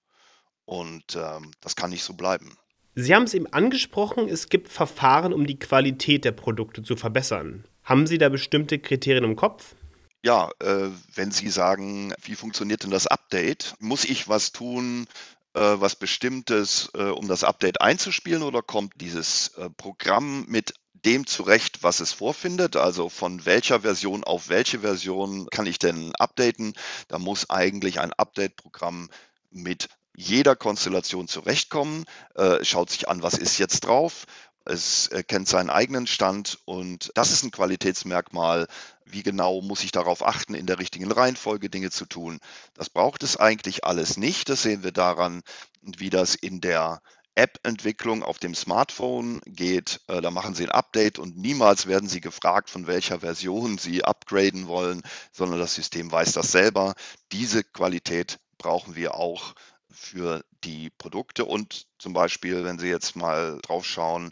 und 0.67 1.17
ähm, 1.17 1.50
das 1.61 1.75
kann 1.75 1.91
nicht 1.91 2.05
so 2.05 2.15
bleiben. 2.15 2.56
Sie 2.95 3.15
haben 3.15 3.25
es 3.25 3.35
eben 3.35 3.47
angesprochen, 3.47 4.29
es 4.29 4.49
gibt 4.49 4.69
Verfahren, 4.69 5.33
um 5.33 5.47
die 5.47 5.59
Qualität 5.59 6.25
der 6.25 6.33
Produkte 6.33 6.83
zu 6.83 6.97
verbessern. 6.97 7.65
Haben 7.85 8.07
Sie 8.07 8.19
da 8.19 8.29
bestimmte 8.29 8.79
Kriterien 8.79 9.25
im 9.25 9.37
Kopf? 9.37 9.75
Ja, 10.23 10.51
äh, 10.61 10.89
wenn 11.15 11.31
Sie 11.31 11.49
sagen, 11.49 12.13
wie 12.23 12.35
funktioniert 12.35 12.83
denn 12.83 12.91
das 12.91 13.07
Update? 13.07 13.75
Muss 13.79 14.05
ich 14.05 14.29
was 14.29 14.53
tun, 14.53 15.07
äh, 15.55 15.61
was 15.61 15.97
Bestimmtes, 15.97 16.91
äh, 16.95 17.05
um 17.05 17.27
das 17.27 17.43
Update 17.43 17.81
einzuspielen 17.81 18.43
oder 18.43 18.62
kommt 18.62 19.00
dieses 19.00 19.49
äh, 19.57 19.71
Programm 19.71 20.45
mit 20.47 20.75
dem 21.05 21.26
zurecht, 21.26 21.83
was 21.83 22.00
es 22.00 22.12
vorfindet, 22.12 22.76
also 22.76 23.09
von 23.09 23.47
welcher 23.47 23.81
Version 23.81 24.23
auf 24.25 24.49
welche 24.49 24.81
Version 24.81 25.49
kann 25.50 25.67
ich 25.67 25.79
denn 25.79 26.14
updaten. 26.17 26.75
Da 27.09 27.19
muss 27.19 27.49
eigentlich 27.49 28.00
ein 28.00 28.12
Update-Programm 28.12 29.09
mit 29.50 29.88
jeder 30.17 30.57
Konstellation 30.57 31.29
zurechtkommen, 31.29 32.05
äh, 32.35 32.64
schaut 32.64 32.90
sich 32.90 33.09
an, 33.09 33.23
was 33.23 33.35
ist 33.35 33.59
jetzt 33.59 33.81
drauf, 33.81 34.26
es 34.64 35.11
kennt 35.26 35.49
seinen 35.49 35.71
eigenen 35.71 36.07
Stand 36.07 36.59
und 36.64 37.11
das 37.14 37.33
ist 37.33 37.43
ein 37.43 37.50
Qualitätsmerkmal. 37.50 38.69
Wie 39.05 39.23
genau 39.23 39.62
muss 39.62 39.83
ich 39.83 39.90
darauf 39.90 40.25
achten, 40.25 40.55
in 40.55 40.67
der 40.67 40.79
richtigen 40.79 41.11
Reihenfolge 41.11 41.71
Dinge 41.71 41.90
zu 41.90 42.07
tun? 42.07 42.38
Das 42.75 42.90
braucht 42.90 43.23
es 43.23 43.37
eigentlich 43.37 43.85
alles 43.85 44.17
nicht. 44.17 44.49
Das 44.49 44.62
sehen 44.62 44.85
wir 44.85 44.93
daran, 44.93 45.43
wie 45.83 46.11
das 46.11 46.35
in 46.35 46.61
der 46.61 47.00
App-Entwicklung 47.35 48.23
auf 48.23 48.38
dem 48.38 48.55
Smartphone 48.55 49.40
geht, 49.47 50.00
äh, 50.09 50.21
da 50.21 50.31
machen 50.31 50.55
Sie 50.55 50.64
ein 50.64 50.73
Update 50.73 51.19
und 51.19 51.38
niemals 51.38 51.87
werden 51.87 52.09
Sie 52.09 52.21
gefragt, 52.21 52.69
von 52.69 52.87
welcher 52.87 53.21
Version 53.21 53.79
Sie 53.79 54.05
upgraden 54.05 54.67
wollen, 54.67 55.02
sondern 55.33 55.59
das 55.59 55.75
System 55.75 56.12
weiß 56.12 56.33
das 56.33 56.52
selber. 56.52 56.95
Diese 57.33 57.64
Qualität 57.64 58.38
brauchen 58.59 58.95
wir 58.95 59.14
auch 59.14 59.55
für 59.90 60.44
die 60.64 60.90
Produkte 60.90 61.44
und 61.44 61.87
zum 61.99 62.12
Beispiel, 62.12 62.64
wenn 62.64 62.78
Sie 62.78 62.88
jetzt 62.88 63.16
mal 63.16 63.59
drauf 63.62 63.85
schauen, 63.85 64.30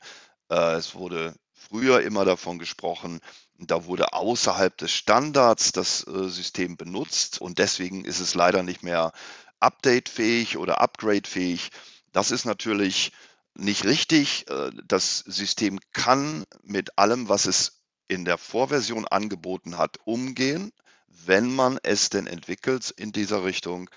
äh, 0.50 0.74
es 0.74 0.94
wurde 0.94 1.34
früher 1.52 2.02
immer 2.02 2.24
davon 2.24 2.58
gesprochen, 2.58 3.20
da 3.58 3.84
wurde 3.84 4.12
außerhalb 4.12 4.76
des 4.76 4.92
Standards 4.92 5.72
das 5.72 6.06
äh, 6.06 6.28
System 6.28 6.76
benutzt 6.76 7.40
und 7.40 7.58
deswegen 7.58 8.04
ist 8.04 8.20
es 8.20 8.34
leider 8.34 8.62
nicht 8.62 8.82
mehr 8.82 9.12
updatefähig 9.60 10.56
oder 10.56 10.80
upgradefähig. 10.80 11.70
Das 12.12 12.30
ist 12.30 12.44
natürlich 12.44 13.12
nicht 13.54 13.84
richtig. 13.84 14.48
Äh, 14.48 14.70
das 14.86 15.18
System 15.18 15.80
kann 15.92 16.44
mit 16.62 16.98
allem, 16.98 17.28
was 17.28 17.46
es 17.46 17.82
in 18.06 18.24
der 18.24 18.38
Vorversion 18.38 19.06
angeboten 19.06 19.76
hat, 19.76 19.98
umgehen, 20.04 20.72
wenn 21.08 21.54
man 21.54 21.78
es 21.82 22.08
denn 22.08 22.26
entwickelt 22.26 22.90
in 22.96 23.12
dieser 23.12 23.44
Richtung 23.44 23.90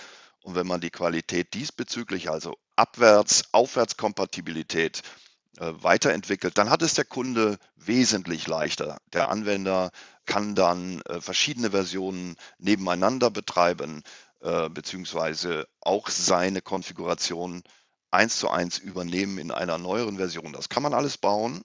und 0.44 0.56
wenn 0.56 0.68
man 0.68 0.82
die 0.82 0.90
Qualität 0.90 1.54
diesbezüglich, 1.54 2.30
also 2.30 2.58
Abwärts-, 2.76 3.50
Aufwärtskompatibilität 3.52 5.04
äh, 5.58 5.74
weiterentwickelt, 5.78 6.58
dann 6.58 6.70
hat 6.70 6.82
es 6.82 6.94
der 6.94 7.06
Kunde 7.06 7.58
wesentlich 7.76 8.48
leichter. 8.48 9.00
Der 9.14 9.30
Anwender 9.30 9.92
kann 10.26 10.56
dann 10.56 11.02
äh, 11.02 11.22
verschiedene 11.22 11.72
Versionen 11.72 12.36
nebeneinander 12.58 13.30
betreiben, 13.30 14.04
äh, 14.42 14.70
beziehungsweise 14.70 15.68
auch 15.82 16.10
seine 16.10 16.62
Konfiguration 16.62 17.64
eins 18.10 18.38
zu 18.38 18.50
eins 18.50 18.78
übernehmen 18.78 19.38
in 19.38 19.52
einer 19.52 19.78
neueren 19.78 20.18
Version. 20.18 20.54
Das 20.54 20.70
kann 20.70 20.84
man 20.84 20.94
alles 20.94 21.18
bauen. 21.18 21.62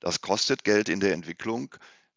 Das 0.00 0.20
kostet 0.20 0.64
Geld 0.64 0.88
in 0.88 1.00
der 1.00 1.12
Entwicklung. 1.12 1.74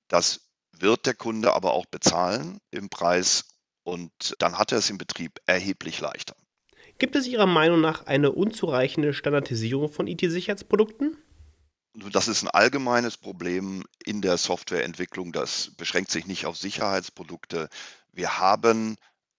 Das 0.07 0.41
wird 0.71 1.05
der 1.05 1.13
Kunde 1.13 1.53
aber 1.53 1.73
auch 1.73 1.85
bezahlen 1.85 2.59
im 2.71 2.89
Preis 2.89 3.45
und 3.83 4.35
dann 4.39 4.57
hat 4.57 4.71
er 4.71 4.79
es 4.79 4.89
im 4.89 4.97
Betrieb 4.97 5.39
erheblich 5.45 5.99
leichter. 5.99 6.35
Gibt 6.99 7.15
es 7.15 7.27
Ihrer 7.27 7.47
Meinung 7.47 7.81
nach 7.81 8.05
eine 8.05 8.31
unzureichende 8.31 9.13
Standardisierung 9.13 9.91
von 9.91 10.07
IT-Sicherheitsprodukten? 10.07 11.17
Das 12.11 12.27
ist 12.27 12.43
ein 12.43 12.49
allgemeines 12.49 13.17
Problem 13.17 13.83
in 14.03 14.21
der 14.21 14.37
Softwareentwicklung. 14.37 15.31
Das 15.31 15.71
beschränkt 15.77 16.11
sich 16.11 16.25
nicht 16.25 16.45
auf 16.45 16.57
Sicherheitsprodukte. 16.57 17.69
Wir 18.11 18.39
haben 18.39 18.95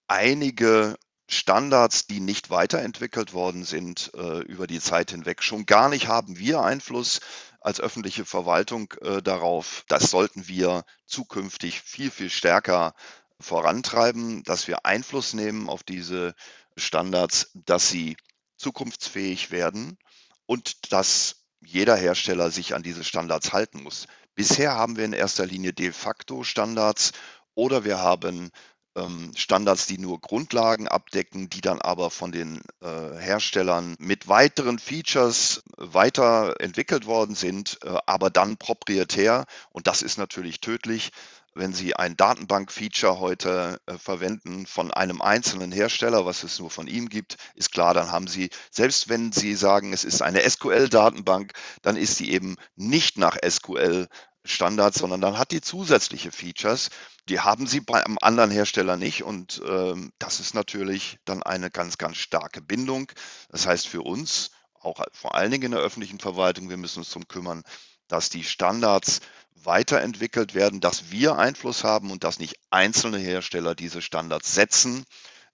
einige 0.07 0.95
Standards, 1.27 2.07
die 2.07 2.19
nicht 2.19 2.49
weiterentwickelt 2.49 3.33
worden 3.33 3.63
sind 3.63 4.11
äh, 4.13 4.39
über 4.43 4.67
die 4.67 4.79
Zeit 4.79 5.11
hinweg. 5.11 5.41
Schon 5.41 5.65
gar 5.65 5.89
nicht 5.89 6.07
haben 6.07 6.37
wir 6.37 6.61
Einfluss 6.61 7.19
als 7.59 7.81
öffentliche 7.81 8.25
Verwaltung 8.25 8.93
äh, 9.01 9.21
darauf. 9.21 9.83
Das 9.87 10.11
sollten 10.11 10.47
wir 10.47 10.85
zukünftig 11.07 11.81
viel, 11.81 12.11
viel 12.11 12.29
stärker 12.29 12.93
vorantreiben, 13.39 14.43
dass 14.43 14.67
wir 14.67 14.85
Einfluss 14.85 15.33
nehmen 15.33 15.69
auf 15.69 15.83
diese 15.83 16.35
Standards, 16.77 17.51
dass 17.53 17.89
sie 17.89 18.17
zukunftsfähig 18.57 19.51
werden 19.51 19.97
und 20.45 20.91
dass 20.91 21.43
jeder 21.61 21.95
Hersteller 21.95 22.51
sich 22.51 22.75
an 22.75 22.83
diese 22.83 23.03
Standards 23.03 23.53
halten 23.53 23.83
muss. 23.83 24.07
Bisher 24.35 24.75
haben 24.75 24.97
wir 24.97 25.05
in 25.05 25.13
erster 25.13 25.45
Linie 25.45 25.73
de 25.73 25.91
facto 25.91 26.43
Standards 26.43 27.13
oder 27.55 27.85
wir 27.85 27.99
haben 27.99 28.51
ähm, 28.95 29.31
Standards, 29.35 29.87
die 29.87 29.97
nur 29.97 30.19
Grundlagen 30.19 30.87
abdecken, 30.87 31.49
die 31.49 31.61
dann 31.61 31.81
aber 31.81 32.09
von 32.09 32.31
den 32.31 32.61
äh, 32.81 33.17
Herstellern 33.17 33.95
mit 33.99 34.27
weiteren 34.27 34.79
Features 34.79 35.63
weiterentwickelt 35.77 37.05
worden 37.05 37.35
sind, 37.35 37.79
äh, 37.83 37.97
aber 38.05 38.29
dann 38.29 38.57
proprietär. 38.57 39.45
Und 39.71 39.87
das 39.87 40.01
ist 40.01 40.17
natürlich 40.17 40.61
tödlich. 40.61 41.11
Wenn 41.57 41.73
Sie 41.73 41.95
ein 41.95 42.17
Datenbank-Feature 42.17 43.19
heute 43.19 43.79
äh, 43.85 43.97
verwenden 43.97 44.65
von 44.65 44.91
einem 44.91 45.21
einzelnen 45.21 45.71
Hersteller, 45.71 46.25
was 46.25 46.43
es 46.43 46.59
nur 46.59 46.69
von 46.69 46.87
ihm 46.87 47.07
gibt, 47.07 47.37
ist 47.55 47.71
klar, 47.71 47.93
dann 47.93 48.11
haben 48.11 48.27
Sie, 48.27 48.49
selbst 48.71 49.07
wenn 49.07 49.31
Sie 49.31 49.55
sagen, 49.55 49.93
es 49.93 50.03
ist 50.03 50.21
eine 50.21 50.47
SQL-Datenbank, 50.47 51.53
dann 51.81 51.95
ist 51.95 52.17
sie 52.17 52.29
eben 52.29 52.57
nicht 52.75 53.17
nach 53.17 53.37
SQL 53.47 54.09
Standards, 54.43 54.99
sondern 54.99 55.21
dann 55.21 55.37
hat 55.37 55.51
die 55.51 55.61
zusätzliche 55.61 56.31
Features. 56.31 56.89
Die 57.29 57.39
haben 57.39 57.67
sie 57.67 57.79
bei 57.79 58.05
einem 58.05 58.17
anderen 58.21 58.51
Hersteller 58.51 58.97
nicht 58.97 59.23
und 59.23 59.61
ähm, 59.65 60.11
das 60.19 60.41
ist 60.41 60.53
natürlich 60.53 61.19
dann 61.23 61.41
eine 61.41 61.71
ganz, 61.71 61.97
ganz 61.97 62.17
starke 62.17 62.61
Bindung. 62.61 63.09
Das 63.49 63.65
heißt 63.65 63.87
für 63.87 64.01
uns, 64.01 64.51
auch 64.73 65.01
vor 65.13 65.35
allen 65.35 65.51
Dingen 65.51 65.63
in 65.63 65.71
der 65.71 65.79
öffentlichen 65.79 66.19
Verwaltung, 66.19 66.69
wir 66.69 66.77
müssen 66.77 66.99
uns 66.99 67.09
darum 67.09 67.27
kümmern, 67.27 67.63
dass 68.07 68.29
die 68.29 68.43
Standards 68.43 69.21
weiterentwickelt 69.55 70.53
werden, 70.53 70.79
dass 70.79 71.11
wir 71.11 71.37
Einfluss 71.37 71.83
haben 71.83 72.11
und 72.11 72.23
dass 72.23 72.39
nicht 72.39 72.59
einzelne 72.69 73.17
Hersteller 73.17 73.75
diese 73.75 74.01
Standards 74.01 74.53
setzen, 74.53 75.05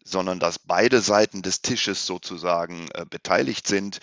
sondern 0.03 0.39
dass 0.39 0.60
beide 0.60 1.01
Seiten 1.01 1.41
des 1.41 1.62
Tisches 1.62 2.05
sozusagen 2.05 2.89
äh, 2.93 3.05
beteiligt 3.10 3.67
sind 3.67 4.00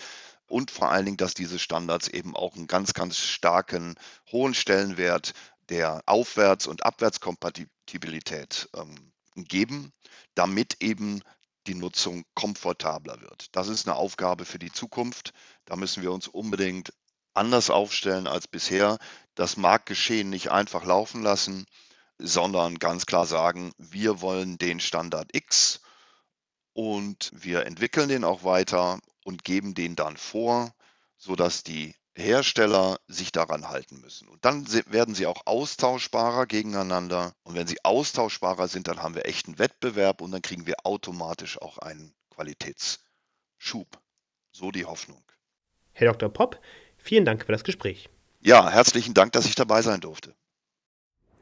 und 0.47 0.71
vor 0.71 0.89
allen 0.91 1.05
Dingen, 1.05 1.17
dass 1.17 1.33
diese 1.33 1.59
Standards 1.59 2.07
eben 2.07 2.35
auch 2.35 2.55
einen 2.55 2.67
ganz, 2.67 2.93
ganz 2.93 3.17
starken, 3.17 3.95
hohen 4.31 4.53
Stellenwert 4.53 5.33
der 5.69 6.01
Aufwärts- 6.07 6.67
und 6.67 6.83
Abwärtskompatibilität 6.83 8.69
ähm, 8.75 9.11
geben, 9.35 9.93
damit 10.33 10.81
eben 10.81 11.21
die 11.67 11.75
Nutzung 11.75 12.23
komfortabler 12.33 13.21
wird. 13.21 13.55
Das 13.55 13.67
ist 13.67 13.87
eine 13.87 13.95
Aufgabe 13.95 14.45
für 14.45 14.57
die 14.57 14.71
Zukunft. 14.71 15.33
Da 15.65 15.75
müssen 15.75 16.01
wir 16.01 16.11
uns 16.11 16.27
unbedingt 16.27 16.93
anders 17.33 17.69
aufstellen 17.69 18.27
als 18.27 18.47
bisher. 18.47 18.97
Das 19.35 19.57
Marktgeschehen 19.57 20.29
nicht 20.29 20.51
einfach 20.51 20.85
laufen 20.85 21.21
lassen, 21.21 21.65
sondern 22.17 22.79
ganz 22.79 23.05
klar 23.05 23.25
sagen, 23.25 23.71
wir 23.77 24.21
wollen 24.21 24.57
den 24.57 24.79
Standard 24.79 25.29
X 25.33 25.81
und 26.73 27.31
wir 27.33 27.65
entwickeln 27.65 28.09
den 28.09 28.23
auch 28.23 28.43
weiter 28.43 28.99
und 29.23 29.43
geben 29.43 29.73
den 29.73 29.95
dann 29.95 30.17
vor, 30.17 30.73
sodass 31.17 31.63
die 31.63 31.95
Hersteller 32.15 32.99
sich 33.07 33.31
daran 33.31 33.69
halten 33.69 34.01
müssen. 34.01 34.27
Und 34.27 34.43
dann 34.43 34.67
werden 34.87 35.15
sie 35.15 35.25
auch 35.25 35.45
austauschbarer 35.45 36.45
gegeneinander. 36.45 37.33
Und 37.43 37.55
wenn 37.55 37.67
sie 37.67 37.83
austauschbarer 37.83 38.67
sind, 38.67 38.87
dann 38.87 39.01
haben 39.01 39.15
wir 39.15 39.25
echten 39.25 39.57
Wettbewerb 39.57 40.21
und 40.21 40.31
dann 40.31 40.41
kriegen 40.41 40.67
wir 40.67 40.85
automatisch 40.85 41.61
auch 41.61 41.77
einen 41.77 42.13
Qualitätsschub. 42.29 43.99
So 44.51 44.71
die 44.71 44.85
Hoffnung. 44.85 45.23
Herr 45.93 46.11
Dr. 46.11 46.29
Popp, 46.29 46.59
vielen 47.01 47.25
Dank 47.25 47.45
für 47.45 47.51
das 47.51 47.63
Gespräch. 47.63 48.09
Ja, 48.41 48.69
herzlichen 48.69 49.13
Dank, 49.13 49.31
dass 49.33 49.45
ich 49.45 49.55
dabei 49.55 49.81
sein 49.81 49.99
durfte. 49.99 50.33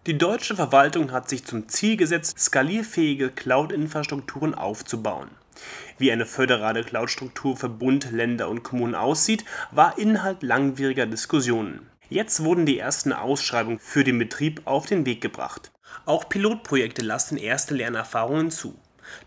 Die 0.08 0.18
deutsche 0.18 0.56
Verwaltung 0.56 1.12
hat 1.12 1.28
sich 1.28 1.44
zum 1.44 1.68
Ziel 1.68 1.98
gesetzt, 1.98 2.40
skalierfähige 2.40 3.30
Cloud-Infrastrukturen 3.30 4.56
aufzubauen. 4.56 5.30
Wie 5.98 6.12
eine 6.12 6.26
föderale 6.26 6.84
Cloud-Struktur 6.84 7.58
für 7.58 7.70
Bund, 7.70 8.12
Länder 8.12 8.48
und 8.48 8.64
Kommunen 8.64 8.96
aussieht, 8.96 9.44
war 9.72 9.98
Inhalt 9.98 10.44
langwieriger 10.44 11.06
Diskussionen. 11.06 11.90
Jetzt 12.10 12.44
wurden 12.44 12.66
die 12.66 12.80
ersten 12.80 13.12
Ausschreibungen 13.12 13.80
für 13.80 14.06
den 14.06 14.18
Betrieb 14.18 14.62
auf 14.66 14.86
den 14.86 15.06
Weg 15.06 15.20
gebracht. 15.20 15.72
Auch 16.06 16.30
Pilotprojekte 16.30 17.02
lassen 17.02 17.38
erste 17.38 17.76
Lernerfahrungen 17.76 18.50
zu. 18.50 18.80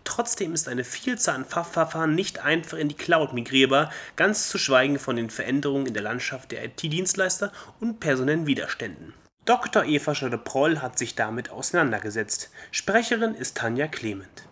Trotzdem 0.03 0.53
ist 0.53 0.67
eine 0.67 0.83
Vielzahl 0.83 1.35
an 1.35 1.45
Fachverfahren 1.45 2.15
nicht 2.15 2.39
einfach 2.39 2.77
in 2.77 2.89
die 2.89 2.95
Cloud 2.95 3.33
migrierbar, 3.33 3.91
ganz 4.15 4.49
zu 4.49 4.57
schweigen 4.57 4.99
von 4.99 5.15
den 5.15 5.29
Veränderungen 5.29 5.87
in 5.87 5.93
der 5.93 6.03
Landschaft 6.03 6.51
der 6.51 6.65
IT-Dienstleister 6.65 7.51
und 7.79 7.99
personellen 7.99 8.47
Widerständen. 8.47 9.13
Dr. 9.45 9.85
Eva 9.85 10.13
Schöde-Proll 10.13 10.81
hat 10.81 10.99
sich 10.99 11.15
damit 11.15 11.49
auseinandergesetzt. 11.49 12.51
Sprecherin 12.71 13.33
ist 13.33 13.57
Tanja 13.57 13.87
Clement. 13.87 14.47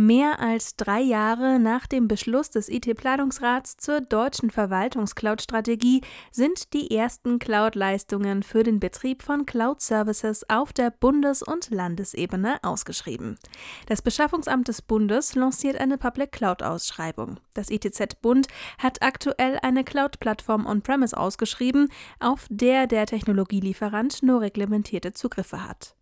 Mehr 0.00 0.38
als 0.38 0.76
drei 0.76 1.00
Jahre 1.00 1.58
nach 1.58 1.88
dem 1.88 2.06
Beschluss 2.06 2.50
des 2.50 2.68
IT-Planungsrats 2.68 3.78
zur 3.78 4.00
deutschen 4.00 4.48
Verwaltungscloud-Strategie 4.48 6.02
sind 6.30 6.72
die 6.72 6.94
ersten 6.94 7.40
Cloud-Leistungen 7.40 8.44
für 8.44 8.62
den 8.62 8.78
Betrieb 8.78 9.24
von 9.24 9.44
Cloud-Services 9.44 10.48
auf 10.48 10.72
der 10.72 10.92
Bundes- 10.92 11.42
und 11.42 11.70
Landesebene 11.70 12.62
ausgeschrieben. 12.62 13.38
Das 13.86 14.00
Beschaffungsamt 14.00 14.68
des 14.68 14.82
Bundes 14.82 15.34
lanciert 15.34 15.80
eine 15.80 15.98
Public 15.98 16.30
Cloud-Ausschreibung. 16.30 17.40
Das 17.54 17.68
ITZ-Bund 17.68 18.46
hat 18.78 19.02
aktuell 19.02 19.58
eine 19.62 19.82
Cloud-Plattform 19.82 20.64
on-premise 20.66 21.16
ausgeschrieben, 21.16 21.88
auf 22.20 22.46
der 22.50 22.86
der 22.86 23.06
Technologielieferant 23.06 24.22
nur 24.22 24.42
reglementierte 24.42 25.12
Zugriffe 25.12 25.66
hat. 25.66 25.96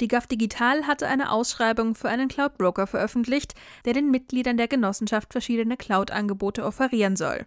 Die 0.00 0.08
GAF 0.08 0.26
Digital 0.26 0.86
hatte 0.86 1.06
eine 1.06 1.30
Ausschreibung 1.30 1.94
für 1.94 2.08
einen 2.08 2.28
Cloud-Broker 2.28 2.86
veröffentlicht, 2.86 3.54
der 3.84 3.92
den 3.92 4.10
Mitgliedern 4.10 4.56
der 4.56 4.68
Genossenschaft 4.68 5.32
verschiedene 5.32 5.76
Cloud-Angebote 5.76 6.64
offerieren 6.64 7.16
soll. 7.16 7.46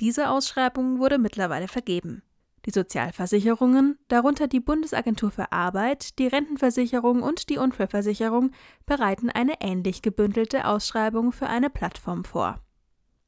Diese 0.00 0.30
Ausschreibung 0.30 0.98
wurde 0.98 1.18
mittlerweile 1.18 1.68
vergeben. 1.68 2.22
Die 2.64 2.70
Sozialversicherungen, 2.70 3.98
darunter 4.06 4.46
die 4.46 4.60
Bundesagentur 4.60 5.32
für 5.32 5.50
Arbeit, 5.50 6.18
die 6.18 6.28
Rentenversicherung 6.28 7.22
und 7.22 7.48
die 7.48 7.58
Unfallversicherung, 7.58 8.52
bereiten 8.86 9.30
eine 9.30 9.60
ähnlich 9.60 10.02
gebündelte 10.02 10.66
Ausschreibung 10.66 11.32
für 11.32 11.48
eine 11.48 11.70
Plattform 11.70 12.24
vor. 12.24 12.60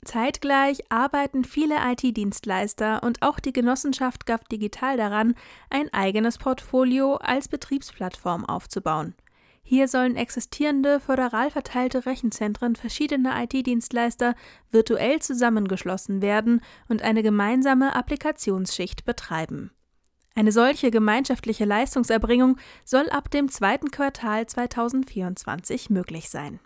Zeitgleich 0.04 0.90
arbeiten 0.90 1.44
viele 1.44 1.76
IT-Dienstleister 1.76 3.02
und 3.02 3.22
auch 3.22 3.40
die 3.40 3.52
Genossenschaft 3.52 4.26
GAF 4.26 4.44
Digital 4.44 4.96
daran, 4.96 5.34
ein 5.70 5.92
eigenes 5.92 6.38
Portfolio 6.38 7.16
als 7.16 7.48
Betriebsplattform 7.48 8.44
aufzubauen. 8.44 9.14
Hier 9.62 9.88
sollen 9.88 10.14
existierende 10.16 11.00
föderal 11.00 11.50
verteilte 11.50 12.04
Rechenzentren 12.04 12.76
verschiedener 12.76 13.42
IT-Dienstleister 13.44 14.34
virtuell 14.70 15.20
zusammengeschlossen 15.20 16.20
werden 16.20 16.60
und 16.88 17.00
eine 17.00 17.22
gemeinsame 17.22 17.96
Applikationsschicht 17.96 19.06
betreiben. 19.06 19.70
Eine 20.34 20.52
solche 20.52 20.90
gemeinschaftliche 20.90 21.64
Leistungserbringung 21.64 22.58
soll 22.84 23.08
ab 23.08 23.30
dem 23.30 23.48
zweiten 23.48 23.90
Quartal 23.90 24.46
2024 24.46 25.90
möglich 25.90 26.28
sein. 26.28 26.60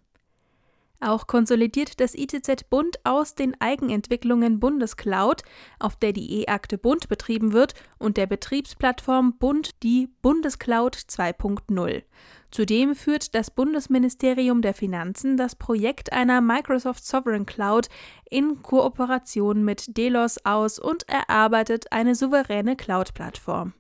Auch 1.01 1.29
konsolidiert 1.29 2.01
das 2.01 2.15
ITZ 2.15 2.69
Bund 2.71 2.99
aus 3.05 3.37
den 3.37 3.61
Eigenentwicklungen 3.61 4.59
Bundescloud, 4.59 5.43
auf 5.79 5.95
der 5.95 6.13
die 6.13 6.41
E-Akte 6.41 6.77
Bund 6.77 7.09
betrieben 7.09 7.53
wird, 7.53 7.75
und 7.99 8.17
der 8.17 8.27
Betriebsplattform 8.27 9.39
Bund 9.39 9.83
die 9.85 10.09
Bundescloud 10.23 10.97
2.0. 10.97 12.03
Zudem 12.51 12.97
führt 12.97 13.35
das 13.37 13.51
Bundesministerium 13.53 14.61
der 14.61 14.75
Finanzen 14.75 15.37
das 15.37 15.55
Projekt 15.55 16.13
einer 16.13 16.41
Microsoft 16.41 17.05
Sovereign 17.05 17.47
Cloud 17.47 17.89
in 18.29 18.63
Kooperation 18.63 19.65
mit 19.65 19.97
Delos 19.97 20.39
aus 20.45 20.81
und 20.81 21.09
erarbeitet 21.09 21.93
eine 21.93 22.17
souveräne 22.17 22.75
Cloud-Plattform. 22.75 23.75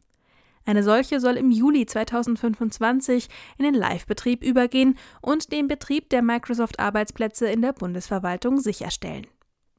Eine 0.68 0.82
solche 0.82 1.18
soll 1.18 1.38
im 1.38 1.50
Juli 1.50 1.86
2025 1.86 3.28
in 3.56 3.64
den 3.64 3.72
Live-Betrieb 3.72 4.44
übergehen 4.44 4.98
und 5.22 5.50
den 5.50 5.66
Betrieb 5.66 6.10
der 6.10 6.20
Microsoft-Arbeitsplätze 6.20 7.48
in 7.48 7.62
der 7.62 7.72
Bundesverwaltung 7.72 8.60
sicherstellen. 8.60 9.26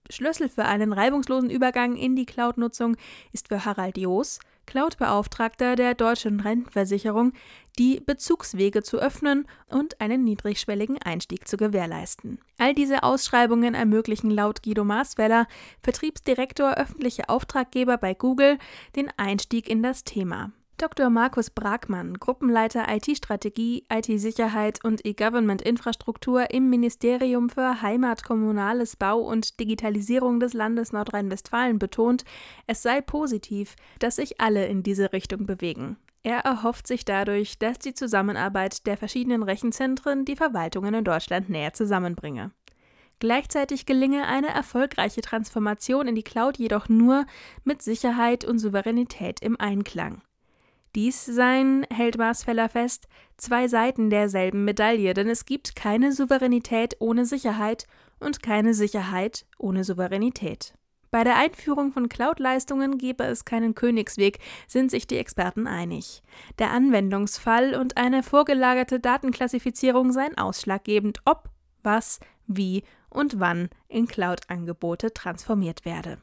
Schlüssel 0.09 0.49
für 0.49 0.65
einen 0.65 0.91
reibungslosen 0.91 1.51
Übergang 1.51 1.95
in 1.95 2.15
die 2.15 2.25
Cloud-Nutzung 2.25 2.97
ist 3.33 3.49
für 3.49 3.65
Harald 3.65 3.99
Joos, 3.99 4.39
Cloud-Beauftragter 4.65 5.75
der 5.75 5.93
Deutschen 5.93 6.39
Rentenversicherung, 6.39 7.33
die 7.77 7.99
Bezugswege 7.99 8.81
zu 8.81 8.97
öffnen 8.97 9.45
und 9.67 10.01
einen 10.01 10.23
niedrigschwelligen 10.23 10.99
Einstieg 10.99 11.47
zu 11.47 11.57
gewährleisten. 11.57 12.39
All 12.57 12.73
diese 12.73 13.03
Ausschreibungen 13.03 13.75
ermöglichen 13.75 14.31
laut 14.31 14.63
Guido 14.63 14.83
Maasweller, 14.83 15.45
Vertriebsdirektor 15.83 16.73
öffentliche 16.77 17.29
Auftraggeber 17.29 17.99
bei 17.99 18.15
Google, 18.15 18.57
den 18.95 19.11
Einstieg 19.17 19.69
in 19.69 19.83
das 19.83 20.03
Thema. 20.03 20.51
Dr. 20.79 21.09
Markus 21.09 21.49
Bragmann, 21.49 22.13
Gruppenleiter 22.13 22.85
IT-Strategie, 22.87 23.83
IT-Sicherheit 23.91 24.79
und 24.85 25.05
E-Government-Infrastruktur 25.05 26.51
im 26.51 26.69
Ministerium 26.69 27.49
für 27.49 27.81
Heimat, 27.81 28.23
Kommunales 28.23 28.95
Bau 28.95 29.19
und 29.19 29.59
Digitalisierung 29.59 30.39
des 30.39 30.53
Landes 30.53 30.93
Nordrhein-Westfalen, 30.93 31.79
betont, 31.79 32.23
es 32.65 32.81
sei 32.81 33.01
positiv, 33.01 33.75
dass 33.99 34.15
sich 34.15 34.39
alle 34.39 34.67
in 34.67 34.81
diese 34.81 35.11
Richtung 35.11 35.45
bewegen. 35.45 35.97
Er 36.23 36.39
erhofft 36.45 36.87
sich 36.87 37.03
dadurch, 37.03 37.59
dass 37.59 37.79
die 37.79 37.93
Zusammenarbeit 37.93 38.87
der 38.87 38.95
verschiedenen 38.95 39.43
Rechenzentren 39.43 40.23
die 40.23 40.37
Verwaltungen 40.37 40.93
in 40.93 41.03
Deutschland 41.03 41.49
näher 41.49 41.73
zusammenbringe. 41.73 42.51
Gleichzeitig 43.19 43.85
gelinge 43.85 44.27
eine 44.27 44.47
erfolgreiche 44.47 45.19
Transformation 45.19 46.07
in 46.07 46.15
die 46.15 46.23
Cloud 46.23 46.57
jedoch 46.57 46.87
nur 46.87 47.25
mit 47.65 47.81
Sicherheit 47.81 48.45
und 48.45 48.59
Souveränität 48.59 49.41
im 49.41 49.59
Einklang. 49.59 50.21
Dies 50.95 51.25
seien, 51.25 51.85
hält 51.91 52.17
Marsfeller 52.17 52.67
fest, 52.67 53.07
zwei 53.37 53.67
Seiten 53.67 54.09
derselben 54.09 54.65
Medaille, 54.65 55.13
denn 55.13 55.29
es 55.29 55.45
gibt 55.45 55.75
keine 55.75 56.11
Souveränität 56.11 56.95
ohne 56.99 57.25
Sicherheit 57.25 57.85
und 58.19 58.41
keine 58.41 58.73
Sicherheit 58.73 59.45
ohne 59.57 59.83
Souveränität. 59.83 60.73
Bei 61.11 61.23
der 61.23 61.37
Einführung 61.37 61.91
von 61.91 62.07
Cloud-Leistungen 62.07 62.99
gebe 62.99 63.23
es 63.23 63.43
keinen 63.43 63.73
Königsweg, 63.73 64.39
sind 64.67 64.91
sich 64.91 65.07
die 65.07 65.17
Experten 65.17 65.65
einig. 65.65 66.21
Der 66.59 66.71
Anwendungsfall 66.71 67.75
und 67.75 67.97
eine 67.97 68.21
vorgelagerte 68.21 68.99
Datenklassifizierung 68.99 70.11
seien 70.11 70.37
ausschlaggebend, 70.37 71.19
ob, 71.25 71.49
was, 71.81 72.19
wie 72.45 72.83
und 73.09 73.39
wann 73.39 73.69
in 73.87 74.07
Cloud-Angebote 74.07 75.13
transformiert 75.13 75.83
werde. 75.83 76.19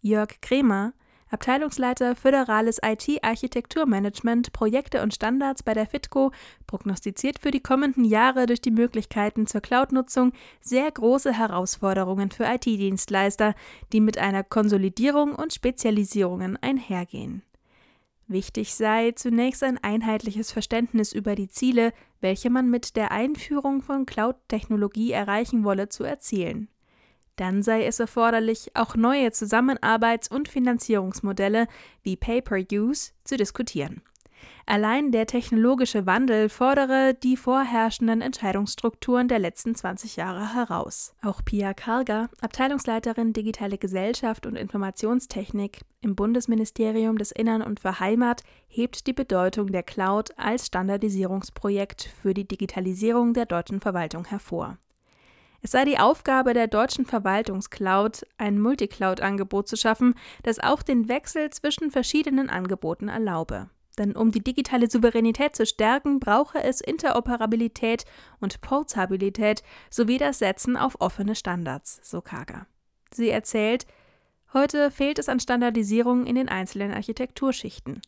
Jörg 0.00 0.40
Kremer, 0.40 0.94
Abteilungsleiter 1.34 2.14
Föderales 2.14 2.78
IT-Architekturmanagement, 2.80 4.52
Projekte 4.52 5.02
und 5.02 5.12
Standards 5.12 5.64
bei 5.64 5.74
der 5.74 5.86
FITCO, 5.86 6.30
prognostiziert 6.68 7.40
für 7.40 7.50
die 7.50 7.58
kommenden 7.58 8.04
Jahre 8.04 8.46
durch 8.46 8.60
die 8.60 8.70
Möglichkeiten 8.70 9.48
zur 9.48 9.60
Cloud-Nutzung 9.60 10.32
sehr 10.60 10.88
große 10.88 11.36
Herausforderungen 11.36 12.30
für 12.30 12.44
IT-Dienstleister, 12.44 13.56
die 13.92 14.00
mit 14.00 14.16
einer 14.16 14.44
Konsolidierung 14.44 15.34
und 15.34 15.52
Spezialisierungen 15.52 16.56
einhergehen. 16.56 17.42
Wichtig 18.28 18.76
sei 18.76 19.10
zunächst 19.10 19.64
ein 19.64 19.82
einheitliches 19.82 20.52
Verständnis 20.52 21.12
über 21.12 21.34
die 21.34 21.48
Ziele, 21.48 21.92
welche 22.20 22.48
man 22.48 22.70
mit 22.70 22.94
der 22.94 23.10
Einführung 23.10 23.82
von 23.82 24.06
Cloud-Technologie 24.06 25.10
erreichen 25.10 25.64
wolle, 25.64 25.88
zu 25.88 26.04
erzielen. 26.04 26.68
Dann 27.36 27.62
sei 27.62 27.84
es 27.84 27.98
erforderlich, 28.00 28.70
auch 28.74 28.94
neue 28.94 29.28
Zusammenarbeits- 29.32 30.30
und 30.30 30.48
Finanzierungsmodelle 30.48 31.66
wie 32.02 32.16
Pay-per-Use 32.16 33.12
zu 33.24 33.36
diskutieren. 33.36 34.02
Allein 34.66 35.12
der 35.12 35.26
technologische 35.26 36.06
Wandel 36.06 36.48
fordere 36.48 37.14
die 37.14 37.36
vorherrschenden 37.36 38.22
Entscheidungsstrukturen 38.22 39.28
der 39.28 39.38
letzten 39.38 39.74
20 39.74 40.16
Jahre 40.16 40.54
heraus. 40.54 41.14
Auch 41.22 41.44
Pia 41.44 41.74
Karger, 41.74 42.30
Abteilungsleiterin 42.40 43.32
Digitale 43.32 43.76
Gesellschaft 43.76 44.46
und 44.46 44.56
Informationstechnik 44.56 45.80
im 46.00 46.14
Bundesministerium 46.14 47.18
des 47.18 47.30
Innern 47.30 47.62
und 47.62 47.80
für 47.80 48.00
Heimat, 48.00 48.42
hebt 48.66 49.06
die 49.06 49.12
Bedeutung 49.12 49.70
der 49.70 49.82
Cloud 49.82 50.30
als 50.38 50.66
Standardisierungsprojekt 50.66 52.10
für 52.22 52.32
die 52.32 52.48
Digitalisierung 52.48 53.34
der 53.34 53.46
deutschen 53.46 53.80
Verwaltung 53.80 54.24
hervor. 54.24 54.78
Es 55.64 55.70
sei 55.70 55.86
die 55.86 55.98
Aufgabe 55.98 56.52
der 56.52 56.66
deutschen 56.66 57.06
Verwaltungscloud, 57.06 58.26
ein 58.36 58.60
Multicloud-Angebot 58.60 59.66
zu 59.66 59.78
schaffen, 59.78 60.14
das 60.42 60.60
auch 60.60 60.82
den 60.82 61.08
Wechsel 61.08 61.48
zwischen 61.48 61.90
verschiedenen 61.90 62.50
Angeboten 62.50 63.08
erlaube. 63.08 63.70
Denn 63.96 64.14
um 64.14 64.30
die 64.30 64.44
digitale 64.44 64.90
Souveränität 64.90 65.56
zu 65.56 65.64
stärken, 65.64 66.20
brauche 66.20 66.62
es 66.62 66.82
Interoperabilität 66.82 68.04
und 68.40 68.60
Portabilität 68.60 69.62
sowie 69.88 70.18
das 70.18 70.38
Setzen 70.38 70.76
auf 70.76 71.00
offene 71.00 71.34
Standards, 71.34 71.98
so 72.02 72.20
Kager. 72.20 72.66
Sie 73.10 73.30
erzählt, 73.30 73.86
heute 74.52 74.90
fehlt 74.90 75.18
es 75.18 75.30
an 75.30 75.40
Standardisierung 75.40 76.26
in 76.26 76.34
den 76.34 76.50
einzelnen 76.50 76.92
Architekturschichten. 76.92 78.02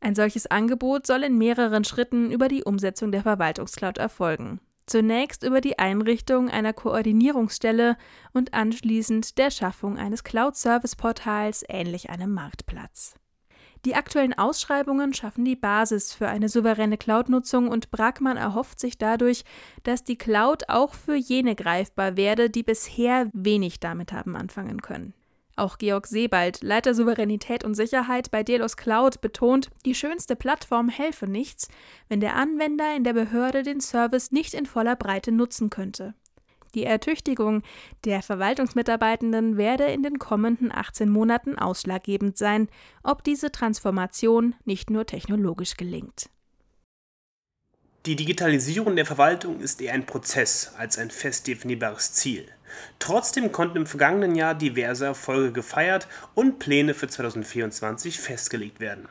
Ein 0.00 0.16
solches 0.16 0.48
Angebot 0.48 1.06
soll 1.06 1.22
in 1.22 1.38
mehreren 1.38 1.84
Schritten 1.84 2.32
über 2.32 2.48
die 2.48 2.64
Umsetzung 2.64 3.12
der 3.12 3.22
Verwaltungscloud 3.22 3.98
erfolgen. 3.98 4.58
Zunächst 4.88 5.42
über 5.42 5.60
die 5.60 5.78
Einrichtung 5.78 6.48
einer 6.48 6.72
Koordinierungsstelle 6.72 7.98
und 8.32 8.54
anschließend 8.54 9.36
der 9.36 9.50
Schaffung 9.50 9.98
eines 9.98 10.24
Cloud-Service-Portals 10.24 11.62
ähnlich 11.68 12.08
einem 12.08 12.32
Marktplatz. 12.32 13.14
Die 13.84 13.94
aktuellen 13.94 14.32
Ausschreibungen 14.32 15.12
schaffen 15.12 15.44
die 15.44 15.56
Basis 15.56 16.14
für 16.14 16.28
eine 16.28 16.48
souveräne 16.48 16.96
Cloud-Nutzung 16.96 17.68
und 17.68 17.90
Brackmann 17.90 18.38
erhofft 18.38 18.80
sich 18.80 18.96
dadurch, 18.96 19.44
dass 19.82 20.04
die 20.04 20.16
Cloud 20.16 20.70
auch 20.70 20.94
für 20.94 21.16
jene 21.16 21.54
greifbar 21.54 22.16
werde, 22.16 22.48
die 22.48 22.62
bisher 22.62 23.28
wenig 23.34 23.80
damit 23.80 24.14
haben 24.14 24.36
anfangen 24.36 24.80
können. 24.80 25.12
Auch 25.58 25.78
Georg 25.78 26.06
Sebald, 26.06 26.62
Leiter 26.62 26.94
Souveränität 26.94 27.64
und 27.64 27.74
Sicherheit 27.74 28.30
bei 28.30 28.44
Delos 28.44 28.76
Cloud, 28.76 29.20
betont, 29.20 29.70
die 29.84 29.94
schönste 29.96 30.36
Plattform 30.36 30.88
helfe 30.88 31.26
nichts, 31.26 31.66
wenn 32.08 32.20
der 32.20 32.36
Anwender 32.36 32.94
in 32.94 33.02
der 33.02 33.12
Behörde 33.12 33.64
den 33.64 33.80
Service 33.80 34.30
nicht 34.30 34.54
in 34.54 34.66
voller 34.66 34.94
Breite 34.94 35.32
nutzen 35.32 35.68
könnte. 35.68 36.14
Die 36.74 36.84
Ertüchtigung 36.84 37.62
der 38.04 38.22
Verwaltungsmitarbeitenden 38.22 39.56
werde 39.56 39.84
in 39.86 40.04
den 40.04 40.20
kommenden 40.20 40.70
18 40.70 41.10
Monaten 41.10 41.58
ausschlaggebend 41.58 42.38
sein, 42.38 42.68
ob 43.02 43.24
diese 43.24 43.50
Transformation 43.50 44.54
nicht 44.64 44.90
nur 44.90 45.06
technologisch 45.06 45.76
gelingt. 45.76 46.30
Die 48.08 48.16
Digitalisierung 48.16 48.96
der 48.96 49.04
Verwaltung 49.04 49.60
ist 49.60 49.82
eher 49.82 49.92
ein 49.92 50.06
Prozess 50.06 50.72
als 50.78 50.96
ein 50.96 51.10
fest 51.10 51.46
definierbares 51.46 52.14
Ziel. 52.14 52.48
Trotzdem 52.98 53.52
konnten 53.52 53.76
im 53.76 53.86
vergangenen 53.86 54.34
Jahr 54.34 54.54
diverse 54.54 55.04
Erfolge 55.04 55.52
gefeiert 55.52 56.08
und 56.34 56.58
Pläne 56.58 56.94
für 56.94 57.06
2024 57.06 58.18
festgelegt 58.18 58.80
werden. 58.80 59.10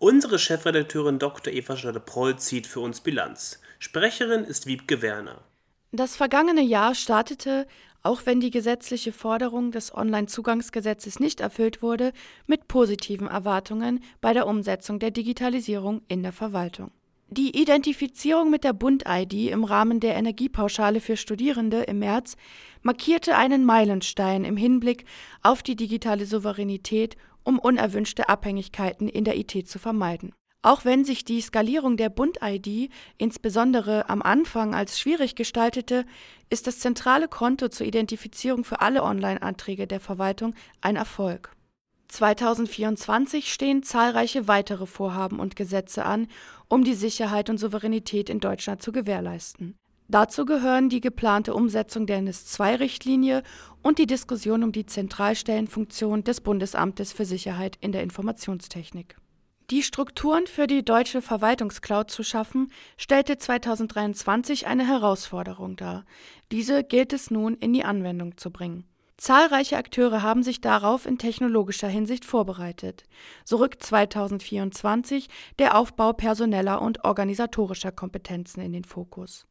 Unsere 0.00 0.38
Chefredakteurin 0.38 1.18
Dr. 1.18 1.52
Eva 1.52 1.76
Schade-Proll 1.76 2.38
zieht 2.38 2.66
für 2.66 2.80
uns 2.80 3.02
Bilanz. 3.02 3.60
Sprecherin 3.78 4.44
ist 4.44 4.64
Wiebke 4.64 5.02
Werner. 5.02 5.42
Das 5.90 6.16
vergangene 6.16 6.62
Jahr 6.62 6.94
startete, 6.94 7.66
auch 8.02 8.22
wenn 8.24 8.40
die 8.40 8.50
gesetzliche 8.50 9.12
Forderung 9.12 9.72
des 9.72 9.94
Onlinezugangsgesetzes 9.94 11.20
nicht 11.20 11.42
erfüllt 11.42 11.82
wurde, 11.82 12.14
mit 12.46 12.66
positiven 12.66 13.26
Erwartungen 13.26 14.02
bei 14.22 14.32
der 14.32 14.46
Umsetzung 14.46 14.98
der 15.00 15.10
Digitalisierung 15.10 16.00
in 16.08 16.22
der 16.22 16.32
Verwaltung. 16.32 16.92
Die 17.34 17.58
Identifizierung 17.58 18.50
mit 18.50 18.62
der 18.62 18.74
Bund-ID 18.74 19.32
im 19.52 19.64
Rahmen 19.64 20.00
der 20.00 20.16
Energiepauschale 20.16 21.00
für 21.00 21.16
Studierende 21.16 21.84
im 21.84 22.00
März 22.00 22.36
markierte 22.82 23.38
einen 23.38 23.64
Meilenstein 23.64 24.44
im 24.44 24.58
Hinblick 24.58 25.06
auf 25.42 25.62
die 25.62 25.74
digitale 25.74 26.26
Souveränität, 26.26 27.16
um 27.42 27.58
unerwünschte 27.58 28.28
Abhängigkeiten 28.28 29.08
in 29.08 29.24
der 29.24 29.38
IT 29.38 29.66
zu 29.66 29.78
vermeiden. 29.78 30.34
Auch 30.60 30.84
wenn 30.84 31.06
sich 31.06 31.24
die 31.24 31.40
Skalierung 31.40 31.96
der 31.96 32.10
Bund-ID 32.10 32.90
insbesondere 33.16 34.10
am 34.10 34.20
Anfang 34.20 34.74
als 34.74 35.00
schwierig 35.00 35.34
gestaltete, 35.34 36.04
ist 36.50 36.66
das 36.66 36.80
zentrale 36.80 37.28
Konto 37.28 37.68
zur 37.68 37.86
Identifizierung 37.86 38.62
für 38.62 38.82
alle 38.82 39.02
Online-Anträge 39.02 39.86
der 39.86 40.00
Verwaltung 40.00 40.54
ein 40.82 40.96
Erfolg. 40.96 41.56
2024 42.12 43.50
stehen 43.50 43.82
zahlreiche 43.82 44.46
weitere 44.46 44.86
Vorhaben 44.86 45.40
und 45.40 45.56
Gesetze 45.56 46.04
an, 46.04 46.28
um 46.72 46.84
die 46.84 46.94
Sicherheit 46.94 47.50
und 47.50 47.58
Souveränität 47.58 48.30
in 48.30 48.40
Deutschland 48.40 48.80
zu 48.80 48.92
gewährleisten. 48.92 49.76
Dazu 50.08 50.46
gehören 50.46 50.88
die 50.88 51.02
geplante 51.02 51.52
Umsetzung 51.52 52.06
der 52.06 52.22
NIS-2-Richtlinie 52.22 53.42
und 53.82 53.98
die 53.98 54.06
Diskussion 54.06 54.64
um 54.64 54.72
die 54.72 54.86
Zentralstellenfunktion 54.86 56.24
des 56.24 56.40
Bundesamtes 56.40 57.12
für 57.12 57.26
Sicherheit 57.26 57.76
in 57.82 57.92
der 57.92 58.02
Informationstechnik. 58.02 59.16
Die 59.70 59.82
Strukturen 59.82 60.46
für 60.46 60.66
die 60.66 60.82
deutsche 60.82 61.20
Verwaltungscloud 61.20 62.10
zu 62.10 62.22
schaffen, 62.22 62.72
stellte 62.96 63.36
2023 63.36 64.66
eine 64.66 64.88
Herausforderung 64.88 65.76
dar. 65.76 66.06
Diese 66.52 66.84
gilt 66.84 67.12
es 67.12 67.30
nun 67.30 67.54
in 67.56 67.74
die 67.74 67.84
Anwendung 67.84 68.38
zu 68.38 68.50
bringen. 68.50 68.84
Zahlreiche 69.22 69.76
Akteure 69.76 70.22
haben 70.22 70.42
sich 70.42 70.60
darauf 70.60 71.06
in 71.06 71.16
technologischer 71.16 71.86
Hinsicht 71.86 72.24
vorbereitet. 72.24 73.04
So 73.44 73.58
rückt 73.58 73.80
2024 73.80 75.28
der 75.60 75.78
Aufbau 75.78 76.12
personeller 76.12 76.82
und 76.82 77.04
organisatorischer 77.04 77.92
Kompetenzen 77.92 78.60
in 78.62 78.72
den 78.72 78.82
Fokus. 78.82 79.46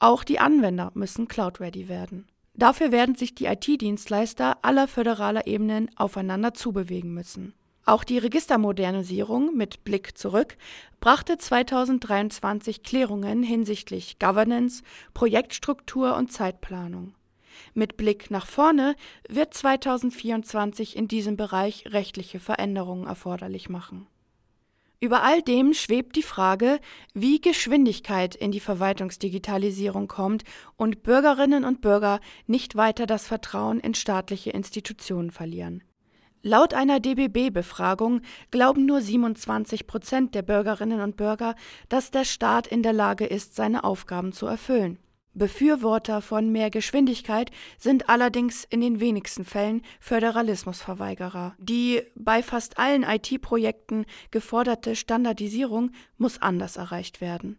Auch 0.00 0.24
die 0.24 0.40
Anwender 0.40 0.90
müssen 0.94 1.28
cloud-ready 1.28 1.88
werden. 1.88 2.26
Dafür 2.54 2.90
werden 2.90 3.14
sich 3.14 3.36
die 3.36 3.44
IT-Dienstleister 3.44 4.58
aller 4.62 4.88
föderaler 4.88 5.46
Ebenen 5.46 5.90
aufeinander 5.94 6.52
zubewegen 6.52 7.14
müssen. 7.14 7.54
Auch 7.84 8.02
die 8.02 8.18
Registermodernisierung 8.18 9.56
mit 9.56 9.84
Blick 9.84 10.18
zurück 10.18 10.56
brachte 10.98 11.38
2023 11.38 12.82
Klärungen 12.82 13.44
hinsichtlich 13.44 14.18
Governance, 14.18 14.82
Projektstruktur 15.12 16.16
und 16.16 16.32
Zeitplanung. 16.32 17.14
Mit 17.74 17.96
Blick 17.96 18.30
nach 18.30 18.46
vorne 18.46 18.96
wird 19.28 19.54
2024 19.54 20.96
in 20.96 21.08
diesem 21.08 21.36
Bereich 21.36 21.84
rechtliche 21.92 22.40
Veränderungen 22.40 23.06
erforderlich 23.06 23.68
machen 23.68 24.06
über 25.04 25.22
all 25.22 25.42
dem 25.42 25.74
schwebt 25.74 26.16
die 26.16 26.22
Frage, 26.22 26.80
wie 27.12 27.38
Geschwindigkeit 27.38 28.34
in 28.34 28.52
die 28.52 28.60
Verwaltungsdigitalisierung 28.60 30.08
kommt 30.08 30.44
und 30.76 31.02
Bürgerinnen 31.02 31.66
und 31.66 31.82
Bürger 31.82 32.20
nicht 32.46 32.74
weiter 32.74 33.04
das 33.04 33.26
Vertrauen 33.26 33.80
in 33.80 33.92
staatliche 33.92 34.50
Institutionen 34.50 35.30
verlieren. 35.30 35.82
Laut 36.40 36.72
einer 36.72 37.00
DBB-Befragung 37.00 38.22
glauben 38.50 38.86
nur 38.86 39.02
27 39.02 39.86
Prozent 39.86 40.34
der 40.34 40.42
Bürgerinnen 40.42 41.02
und 41.02 41.18
Bürger, 41.18 41.54
dass 41.90 42.10
der 42.10 42.24
Staat 42.24 42.66
in 42.66 42.82
der 42.82 42.94
Lage 42.94 43.26
ist, 43.26 43.54
seine 43.54 43.84
Aufgaben 43.84 44.32
zu 44.32 44.46
erfüllen. 44.46 44.98
Befürworter 45.34 46.22
von 46.22 46.50
mehr 46.50 46.70
Geschwindigkeit 46.70 47.50
sind 47.76 48.08
allerdings 48.08 48.64
in 48.64 48.80
den 48.80 49.00
wenigsten 49.00 49.44
Fällen 49.44 49.82
Föderalismusverweigerer. 50.00 51.56
Die 51.58 52.02
bei 52.14 52.42
fast 52.42 52.78
allen 52.78 53.02
IT-Projekten 53.02 54.06
geforderte 54.30 54.94
Standardisierung 54.94 55.90
muss 56.18 56.40
anders 56.40 56.76
erreicht 56.76 57.20
werden. 57.20 57.58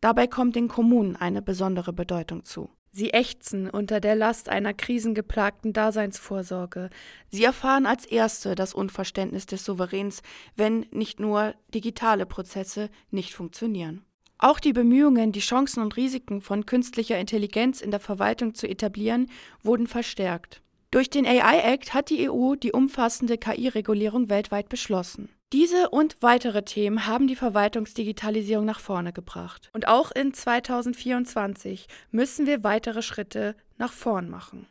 Dabei 0.00 0.26
kommt 0.26 0.56
den 0.56 0.68
Kommunen 0.68 1.14
eine 1.14 1.42
besondere 1.42 1.92
Bedeutung 1.92 2.44
zu. 2.44 2.70
Sie 2.94 3.10
ächzen 3.10 3.70
unter 3.70 4.00
der 4.00 4.14
Last 4.14 4.48
einer 4.50 4.74
krisengeplagten 4.74 5.72
Daseinsvorsorge. 5.72 6.90
Sie 7.30 7.44
erfahren 7.44 7.86
als 7.86 8.04
Erste 8.04 8.54
das 8.54 8.74
Unverständnis 8.74 9.46
des 9.46 9.64
Souveräns, 9.64 10.22
wenn 10.56 10.86
nicht 10.90 11.18
nur 11.18 11.54
digitale 11.72 12.26
Prozesse 12.26 12.90
nicht 13.10 13.32
funktionieren. 13.32 14.04
Auch 14.42 14.58
die 14.58 14.72
Bemühungen, 14.72 15.30
die 15.30 15.38
Chancen 15.38 15.84
und 15.84 15.96
Risiken 15.96 16.40
von 16.40 16.66
künstlicher 16.66 17.16
Intelligenz 17.16 17.80
in 17.80 17.92
der 17.92 18.00
Verwaltung 18.00 18.56
zu 18.56 18.66
etablieren, 18.66 19.30
wurden 19.62 19.86
verstärkt. 19.86 20.62
Durch 20.90 21.08
den 21.08 21.26
AI 21.26 21.60
Act 21.60 21.94
hat 21.94 22.10
die 22.10 22.28
EU 22.28 22.56
die 22.56 22.72
umfassende 22.72 23.38
KI-Regulierung 23.38 24.30
weltweit 24.30 24.68
beschlossen. 24.68 25.28
Diese 25.52 25.90
und 25.90 26.16
weitere 26.22 26.64
Themen 26.64 27.06
haben 27.06 27.28
die 27.28 27.36
Verwaltungsdigitalisierung 27.36 28.64
nach 28.64 28.80
vorne 28.80 29.12
gebracht. 29.12 29.70
Und 29.74 29.86
auch 29.86 30.10
in 30.10 30.34
2024 30.34 31.86
müssen 32.10 32.44
wir 32.44 32.64
weitere 32.64 33.02
Schritte 33.02 33.54
nach 33.78 33.92
vorn 33.92 34.28
machen. 34.28 34.66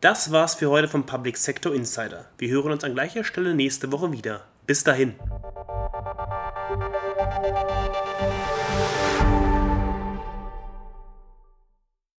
Das 0.00 0.30
war's 0.30 0.54
für 0.54 0.70
heute 0.70 0.86
vom 0.86 1.04
Public 1.04 1.36
Sector 1.36 1.74
Insider. 1.74 2.26
Wir 2.38 2.50
hören 2.50 2.70
uns 2.70 2.84
an 2.84 2.94
gleicher 2.94 3.24
Stelle 3.24 3.56
nächste 3.56 3.90
Woche 3.90 4.12
wieder. 4.12 4.44
Bis 4.68 4.84
dahin. 4.84 5.16